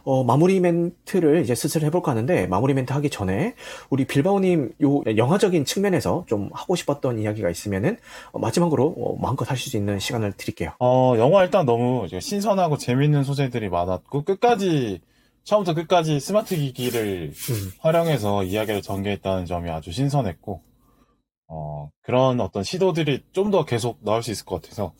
[0.04, 3.54] 어, 마무리 멘트를 이제 슬슬 해볼까 하는데 마무리 멘트 하기 전에
[3.90, 7.96] 우리 빌바오님 요 영화적인 측면에서 좀 하고 싶었던 이야기가 있으면은
[8.32, 10.72] 어, 마지막으로 어, 마음껏 하실 수 있는 시간을 드릴게요.
[10.80, 15.00] 어, 영화 일단 너무 신선하고 재밌는 소재들이 많았고, 끝까지,
[15.44, 20.62] 처음부터 끝까지 스마트 기기를 음, 활용해서 이야기를 전개했다는 점이 아주 신선했고,
[21.48, 24.92] 어, 그런 어떤 시도들이 좀 더 계속 나올 수 있을 것 같아서,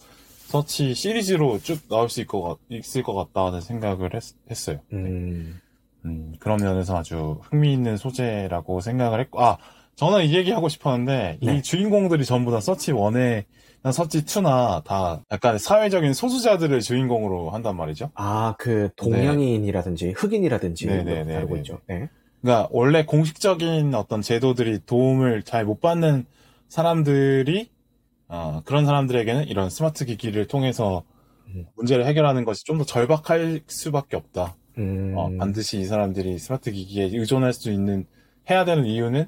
[0.47, 4.23] 서치 시리즈로 쭉 나올 수 있을 것, 같- 있을 것 같다는 생각을 했,
[4.71, 5.61] 어요 음,
[6.05, 9.57] 음, 그런 면에서 아주 흥미있는 소재라고 생각을 했고, 아,
[9.97, 11.57] 저는 이 얘기 하고 싶었는데, 네.
[11.57, 13.45] 이 주인공들이 전부 다 서치 1에,
[13.93, 18.11] 서치 2나 다 약간 사회적인 소수자들을 주인공으로 한단 말이죠.
[18.15, 21.81] 아, 그 동양인이라든지 흑인이라든지 네, 네, 네, 다루고 네, 있죠.
[21.87, 22.09] 네.
[22.41, 26.27] 그러니까 원래 공식적인 어떤 제도들이 도움을 잘 못 받는
[26.69, 27.71] 사람들이
[28.29, 31.05] 어, 그런 사람들에게는 이런 스마트 기기를 통해서
[31.49, 31.67] 음.
[31.77, 34.57] 문제를 해결하는 것이 좀 더 절박할 수밖에 없다.
[34.79, 38.07] 음, 어, 반드시 이 사람들이 스마트 기기에 의존할 수 있는
[38.51, 39.27] 해야 되는 이유는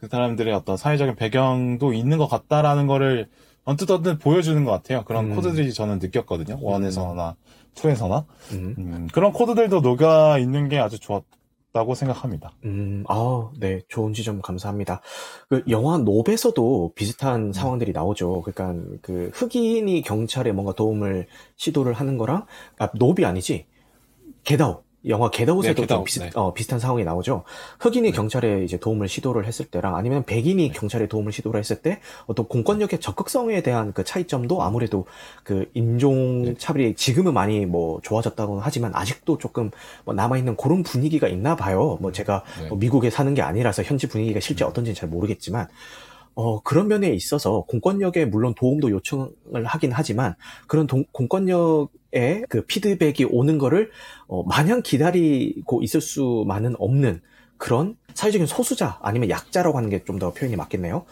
[0.00, 3.28] 그 사람들의 어떤 사회적인 배경도 있는 것 같다라는 거를
[3.68, 5.04] 언뜻 언뜻 보여주는 것 같아요.
[5.04, 5.36] 그런 음.
[5.36, 6.58] 코드들이 저는 느꼈거든요.
[6.62, 7.36] 원에서나
[7.74, 8.74] 투에서나 음.
[8.78, 12.52] 음, 그런 코드들도 녹아 있는 게 아주 좋았다고 생각합니다.
[12.64, 15.02] 음, 아, 네, 좋은 지점 감사합니다.
[15.50, 18.40] 그 영화 노베에서도 비슷한 상황들이 나오죠.
[18.40, 22.46] 그러니까 그 흑인이 경찰에 뭔가 도움을 시도를 하는 거랑
[22.78, 23.66] 아, 노비 아니지?
[24.44, 24.87] 겟아웃.
[25.08, 26.30] 영화 겟아웃에도 네, 좀 비슷, 네.
[26.34, 27.44] 어, 비슷한 상황이 나오죠.
[27.80, 32.46] 흑인이 경찰에 이제 도움을 시도를 했을 때랑 아니면 백인이 경찰에 도움을 시도를 했을 때 어떤
[32.46, 35.06] 공권력의 적극성에 대한 그 차이점도 아무래도
[35.42, 39.70] 그 인종 차별이 지금은 많이 뭐 좋아졌다고 하지만 아직도 조금
[40.04, 41.98] 뭐 남아있는 그런 분위기가 있나 봐요.
[42.00, 42.68] 뭐 제가 네.
[42.68, 45.68] 뭐 미국에 사는 게 아니라서 현지 분위기가 실제 어떤지는 잘 모르겠지만
[46.40, 50.34] 어, 그런 면에 있어서 공권력에 물론 도움도 요청을 하긴 하지만
[50.68, 53.90] 그런 동- 공권력의 그 피드백이 오는 거를
[54.28, 57.22] 어, 마냥 기다리고 있을 수만은 없는
[57.56, 61.06] 그런 사회적인 소수자 아니면 약자라고 하는 게 좀 더 표현이 맞겠네요.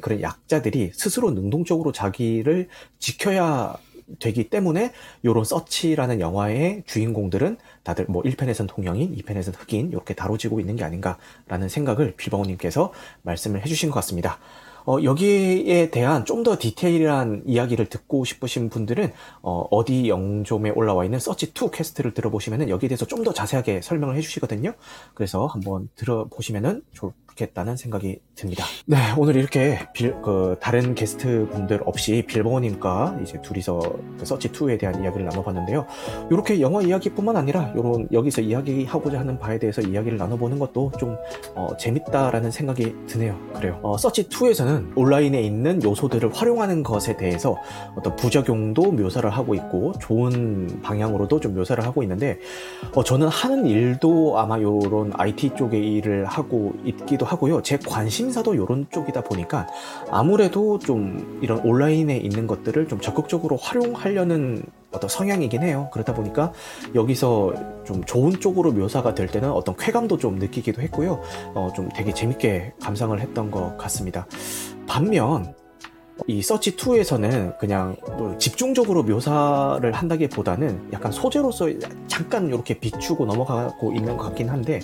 [0.00, 2.68] 그런 약자들이 스스로 능동적으로 자기를
[2.98, 3.74] 지켜야
[4.18, 4.92] 되기 때문에
[5.26, 11.68] 요런 서치라는 영화의 주인공들은 다들 뭐 1편에선 동양인, 2편에선 흑인 이렇게 다뤄지고 있는 게 아닌가라는
[11.68, 14.38] 생각을 빌바오님께서 말씀을 해주신 것 같습니다.
[14.86, 21.18] 어, 여기에 대한 좀 더 디테일한 이야기를 듣고 싶으신 분들은 어디 영 좀에 올라와 있는
[21.18, 24.72] 서치2 캐스트를 들어보시면 여기에 대해서 좀 더 자세하게 설명을 해주시거든요.
[25.12, 28.64] 그래서 한번 들어보시면 좋겠다는 생각이 듭니다.
[28.86, 33.78] 네, 오늘 이렇게 빌- 그 다른 게스트 분들 없이 빌바오님과 이제 둘이서
[34.18, 35.84] 그 서치2에 대한 이야기를 나눠봤는데요.
[36.30, 41.18] 이렇게 영화 이야기뿐만 아니라 이런 여기서 이야기하고자 하는 바에 대해서 이야기를 나눠보는 것도 좀
[41.54, 43.38] 어, 재밌다라는 생각이 드네요.
[43.54, 43.78] 그래요.
[43.82, 47.56] 어, 서치2에서는 온라인에 있는 요소들을 활용하는 것에 대해서
[47.96, 52.38] 어떤 부작용도 묘사를 하고 있고 좋은 방향으로도 좀 묘사를 하고 있는데
[52.94, 57.62] 어, 저는 하는 일도 아마 요런 IT 쪽의 일을 하고 있기도 하고요.
[57.62, 59.66] 제 관심사도 요런 쪽이다 보니까
[60.10, 64.62] 아무래도 좀 이런 온라인에 있는 것들을 좀 적극적으로 활용하려는
[64.92, 65.88] 어떤 성향이긴 해요.
[65.92, 66.52] 그러다 보니까
[66.94, 71.20] 여기서 좀 좋은 쪽으로 묘사가 될 때는 어떤 쾌감도 좀 느끼기도 했고요.
[71.54, 74.26] 어, 좀 되게 재밌게 감상을 했던 것 같습니다.
[74.86, 75.54] 반면
[76.26, 81.68] 이 서치 2에서는 그냥 뭐 집중적으로 묘사를 한다기보다는 약간 소재로서
[82.06, 84.80] 잠깐 이렇게 비추고 넘어가고 있는 것 같긴 한데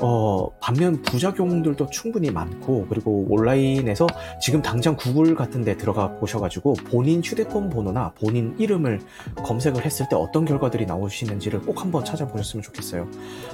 [0.00, 4.06] 어, 반면 부작용들도 충분히 많고, 그리고 온라인에서
[4.40, 9.00] 지금 당장 구글 같은 데 들어가 보셔가지고 본인 휴대폰 번호나 본인 이름을
[9.36, 13.08] 검색을 했을 때 어떤 결과들이 나오시는지를 꼭 한번 찾아보셨으면 좋겠어요.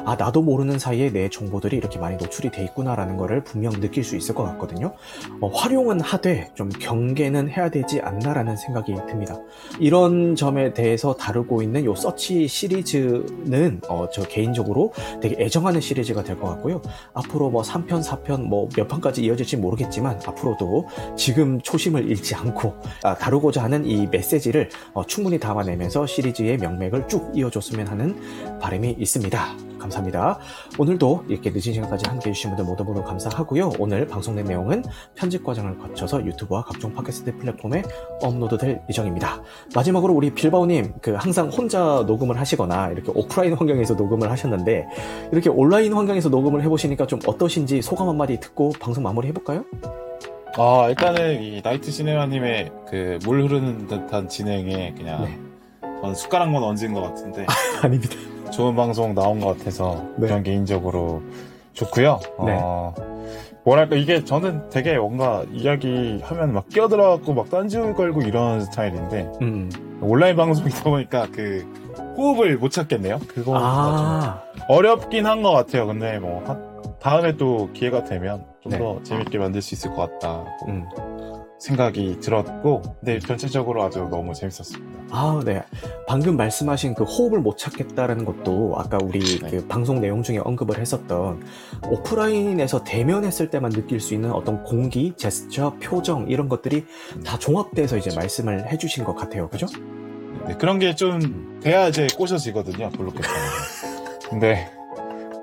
[0.04, 4.16] 아, 나도 모르는 사이에 내 정보들이 이렇게 많이 노출이 돼 있구나라는 거를 분명 느낄 수
[4.16, 4.94] 있을 것 같거든요.
[5.40, 9.38] 어, 활용은 하되 좀 경계는 해야 되지 않나라는 생각이 듭니다.
[9.78, 16.40] 이런 점에 대해서 다루고 있는 요 서치 시리즈는 어, 저 개인적으로 되게 애정하는 시리즈가 될
[16.40, 16.80] 것 같고요.
[17.14, 23.14] 앞으로 뭐 3편, 4편, 뭐 몇 편까지 이어질지 모르겠지만 앞으로도 지금 초심을 잃지 않고 아,
[23.16, 29.70] 다루고자 하는 이 메시지를 어, 충분히 담아내면서 시리즈의 명맥을 쭉 이어줬으면 하는 바람이 있습니다.
[29.80, 30.38] 감사합니다.
[30.78, 33.72] 오늘도 이렇게 늦은 시간까지 함께 해주신 분들 모두 모두 감사하고요.
[33.78, 37.82] 오늘 방송된 내용은 편집 과정을 거쳐서 유튜브와 각종 팟캐스트 플랫폼에
[38.20, 39.42] 업로드될 예정입니다.
[39.74, 44.86] 마지막으로 우리 빌바오님, 그 항상 혼자 녹음을 하시거나 이렇게 오프라인 환경에서 녹음을 하셨는데
[45.32, 49.64] 이렇게 온라인 환경에 서 녹음을 해보시니까 좀 어떠신지 소감 한마디 듣고 방송 마무리 해볼까요?
[50.58, 55.38] 아, 일단은 이 나이트 시네마님의 그 물 흐르는 듯한 진행에 그냥 네.
[56.00, 57.46] 저는 숟가락만 얹은 것 같은데
[57.82, 58.16] 아 닙니다.
[58.50, 60.26] 좋은 방송 나온 것 같아서 네.
[60.26, 61.22] 그냥 개인적으로
[61.72, 62.18] 좋고요.
[62.46, 62.58] 네.
[62.60, 62.94] 어,
[63.64, 69.70] 뭐랄까 이게 저는 되게 뭔가 이야기하면 막 끼어들어갖고 막 딴지 걸고 이런 스타일인데 음.
[70.00, 71.64] 온라인 방송이다 보니까 그
[72.20, 73.18] 호흡을 못 찾겠네요.
[73.28, 75.86] 그거 아, 좀 어렵긴 한 것 같아요.
[75.86, 76.68] 근데 뭐 한-
[77.00, 78.78] 다음에 또 기회가 되면 좀 네.
[78.78, 80.44] 더 재밌게 만들 수 있을 것 같다.
[80.68, 80.86] 음.
[81.58, 85.02] 생각이 들었고, 근데 전체적으로 아주 너무 재밌었습니다.
[85.10, 85.62] 아, 네.
[86.06, 89.50] 방금 말씀하신 그 호흡을 못 찾겠다라는 것도 아까 우리 네.
[89.50, 91.42] 그 방송 내용 중에 언급을 했었던
[91.90, 96.84] 오프라인에서 대면했을 때만 느낄 수 있는 어떤 공기, 제스처, 표정 이런 것들이
[97.26, 99.48] 다 종합돼서 이제 말씀을 해주신 것 같아요.
[99.50, 99.66] 그죠?
[100.50, 103.40] 네, 그런 게 좀 돼야 이제 꼬셔지거든요, 블록캐스터는.
[104.28, 104.68] 근데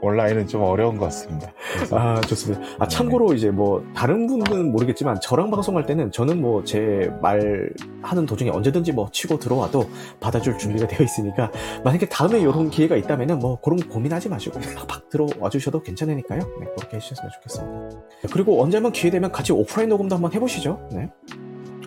[0.02, 1.52] 온라인은 좀 어려운 것 같습니다.
[1.92, 2.62] 아, 좋습니다.
[2.78, 2.96] 아, 네.
[2.96, 7.70] 참고로 이제 뭐, 다른 분들은 모르겠지만, 저랑 방송할 때는 저는 뭐, 제 말
[8.04, 9.90] 하는 도중에 언제든지 뭐, 치고 들어와도
[10.20, 11.52] 받아줄 준비가 되어 있으니까,
[11.84, 16.40] 만약에 다음에 이런 기회가 있다면은 뭐, 그런 거 고민하지 마시고, 팍팍 들어와 주셔도 괜찮으니까요.
[16.42, 17.90] 네, 그렇게 해주셨으면 좋겠습니다.
[18.24, 20.90] 네, 그리고 언제만 기회 되면 같이 오프라인 녹음도 한번 해보시죠.
[20.92, 21.10] 네.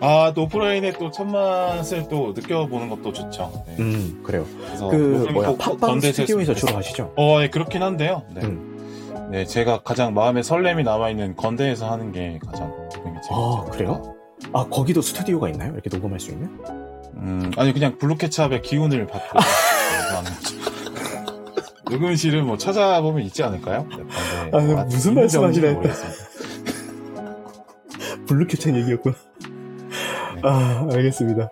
[0.01, 3.65] 아, 또 오프라인의 또 첫맛을 또 느껴보는 것도 좋죠.
[3.67, 3.77] 네.
[3.81, 4.47] 음, 그래요.
[4.65, 6.77] 그래서 그, 녹음이 뭐야, 건대됐으면 스튜디오에서 주로.
[6.77, 7.13] 하시죠?
[7.17, 8.23] 어, 네, 그렇긴 한데요.
[8.35, 8.41] 네.
[8.43, 9.29] 음.
[9.31, 13.35] 네, 제가 가장 마음에 설렘이 남아있는 건대에서 하는 게 가장 녹음이 재밌죠.
[13.35, 14.15] 아, 그래요?
[14.53, 15.73] 아, 거기도 스튜디오가 있나요?
[15.75, 16.49] 이렇게 녹음할 수 있는?
[17.17, 20.61] 음, 아니, 그냥 블루케찹의 기운을 받고 하는 거죠.
[21.91, 23.87] 녹음실은 뭐 찾아보면 있지 않을까요?
[23.91, 24.05] 네,
[24.53, 26.19] 아, 무슨 없는지 말씀 하시나 모르겠습니다.
[28.27, 29.15] 블루캡창 얘기였구나.
[30.43, 30.49] 네.
[30.49, 31.51] 아, 알겠습니다.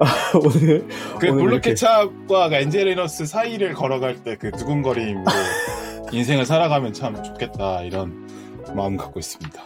[0.00, 0.86] 아, 오늘.
[1.18, 5.24] 그 오늘 블루케찹과 엔젤 리너스 사이를 걸어갈 때 그 두근거림으로
[6.12, 8.26] 인생을 살아가면 참 좋겠다 이런
[8.74, 9.62] 마음 갖고 있습니다.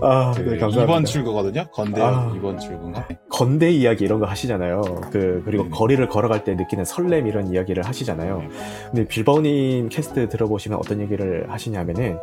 [0.00, 0.86] 아, 그 네, 감사합니다.
[1.00, 1.64] 2번 출구거든요.
[1.72, 2.32] 건대 아.
[2.34, 3.06] 2번 출구인가?
[3.28, 4.82] 건대 이야기 이런 거 하시잖아요.
[5.12, 5.70] 그, 그리고 네.
[5.70, 8.38] 거리를 걸어갈 때 느끼는 설렘 이런 이야기를 하시잖아요.
[8.38, 8.48] 네.
[8.86, 12.18] 근데 빌바오님 캐스트 들어보시면 어떤 얘기를 하시냐면은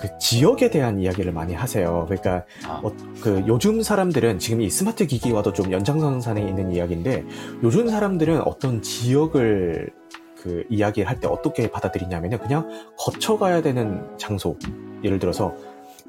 [0.00, 2.06] 그 지역에 대한 이야기를 많이 하세요.
[2.08, 2.80] 그러니까 아.
[2.82, 7.24] 어, 그 요즘 사람들은 지금 이 스마트 기기와도 좀 연장선상에 있는 이야기인데
[7.62, 9.90] 요즘 사람들은 어떤 지역을
[10.36, 12.38] 그 이야기를 할 때 어떻게 받아들이냐면요.
[12.38, 12.66] 그냥
[12.98, 14.56] 거쳐가야 되는 장소.
[15.04, 15.54] 예를 들어서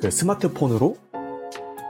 [0.01, 0.97] 그 스마트폰으로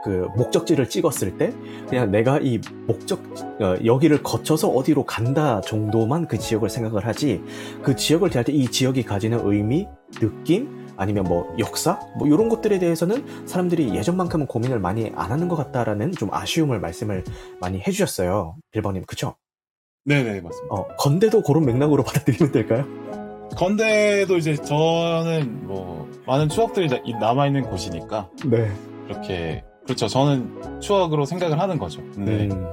[0.04, 1.52] 그 목적지를 찍었을 때
[1.88, 3.20] 그냥 내가 이 목적
[3.60, 7.40] 어, 여기를 거쳐서 어디로 간다 정도만 그 지역을 생각을 하지
[7.82, 9.86] 그 지역을 대할 때 이 지역이 가지는 의미,
[10.20, 15.56] 느낌 아니면 뭐 역사 뭐 이런 것들에 대해서는 사람들이 예전만큼은 고민을 많이 안 하는 것
[15.56, 17.24] 같다라는 좀 아쉬움을 말씀을
[17.60, 19.36] 많이 해주셨어요 빌버님 그쵸?
[20.04, 20.74] 네네 맞습니다.
[20.74, 22.84] 어 건대도 그런 맥락으로 받아들이면 될까요?
[23.56, 26.88] 건대도 이제 저는 뭐 많은 추억들이
[27.20, 28.70] 남아 있는 곳이니까 네.
[29.08, 30.06] 이렇게 그렇죠.
[30.06, 32.00] 저는 추억으로 생각을 하는 거죠.
[32.14, 32.66] 근데 음,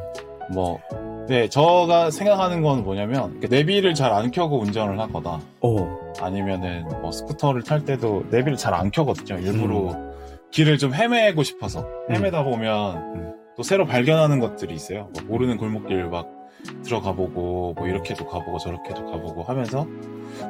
[0.54, 0.80] 뭐
[1.28, 7.12] 네, 저가 생각하는 건 뭐냐면 그 내비를 잘 안 켜고 운전을 하거나 어, 아니면은 뭐
[7.12, 9.40] 스쿠터를 탈 때도 내비를 잘 안 켜거든요.
[9.40, 10.12] 일부러 음.
[10.52, 13.34] 길을 좀 헤매고 싶어서 헤매다 보면 음.
[13.56, 15.10] 또 새로 발견하는 것들이 있어요.
[15.14, 16.28] 뭐 모르는 골목길 막
[16.84, 19.88] 들어가 보고 뭐 이렇게도 가보고 저렇게도 가보고 하면서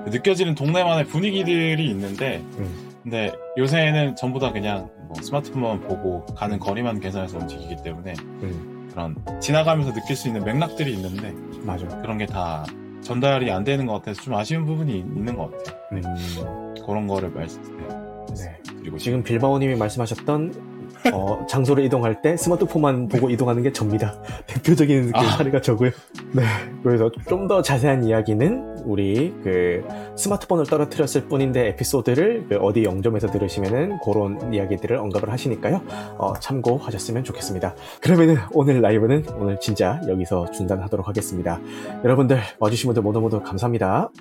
[0.07, 2.89] 느껴지는 동네만의 분위기들이 있는데 음.
[3.03, 9.15] 근데 요새는 전부 다 그냥 뭐 스마트폰만 보고 가는 거리만 계산해서 움직이기 때문에 음, 그런
[9.39, 11.33] 지나가면서 느낄 수 있는 맥락들이 있는데
[11.63, 11.87] 맞아.
[12.01, 12.65] 그런 게 다
[13.01, 15.79] 전달이 안 되는 것 같아서 좀 아쉬운 부분이 있는 것 같아요.
[15.93, 17.61] 음, 그런 거를 말씀
[18.35, 18.57] 네.
[18.77, 20.68] 드리고 지금 빌바오님이 말씀하셨던
[21.13, 24.15] 어, 장소를 이동할 때 스마트폰만 보고 이동하는 게 접니다.
[24.47, 25.23] 대표적인 그 아.
[25.23, 25.91] 사례가 저고요.
[26.33, 26.43] 네.
[26.83, 29.83] 그래서 좀 더 자세한 이야기는 우리 그
[30.15, 35.81] 스마트폰을 떨어뜨렸을 뿐인데 에피소드를 그 어디 영점에서 들으시면은 그런 이야기들을 언급을 하시니까요.
[36.19, 37.73] 어, 참고하셨으면 좋겠습니다.
[38.01, 41.59] 그러면은 오늘 라이브는 오늘 진짜 여기서 중단하도록 하겠습니다.
[42.03, 44.11] 여러분들 와주신 분들 모두 모두 감사합니다.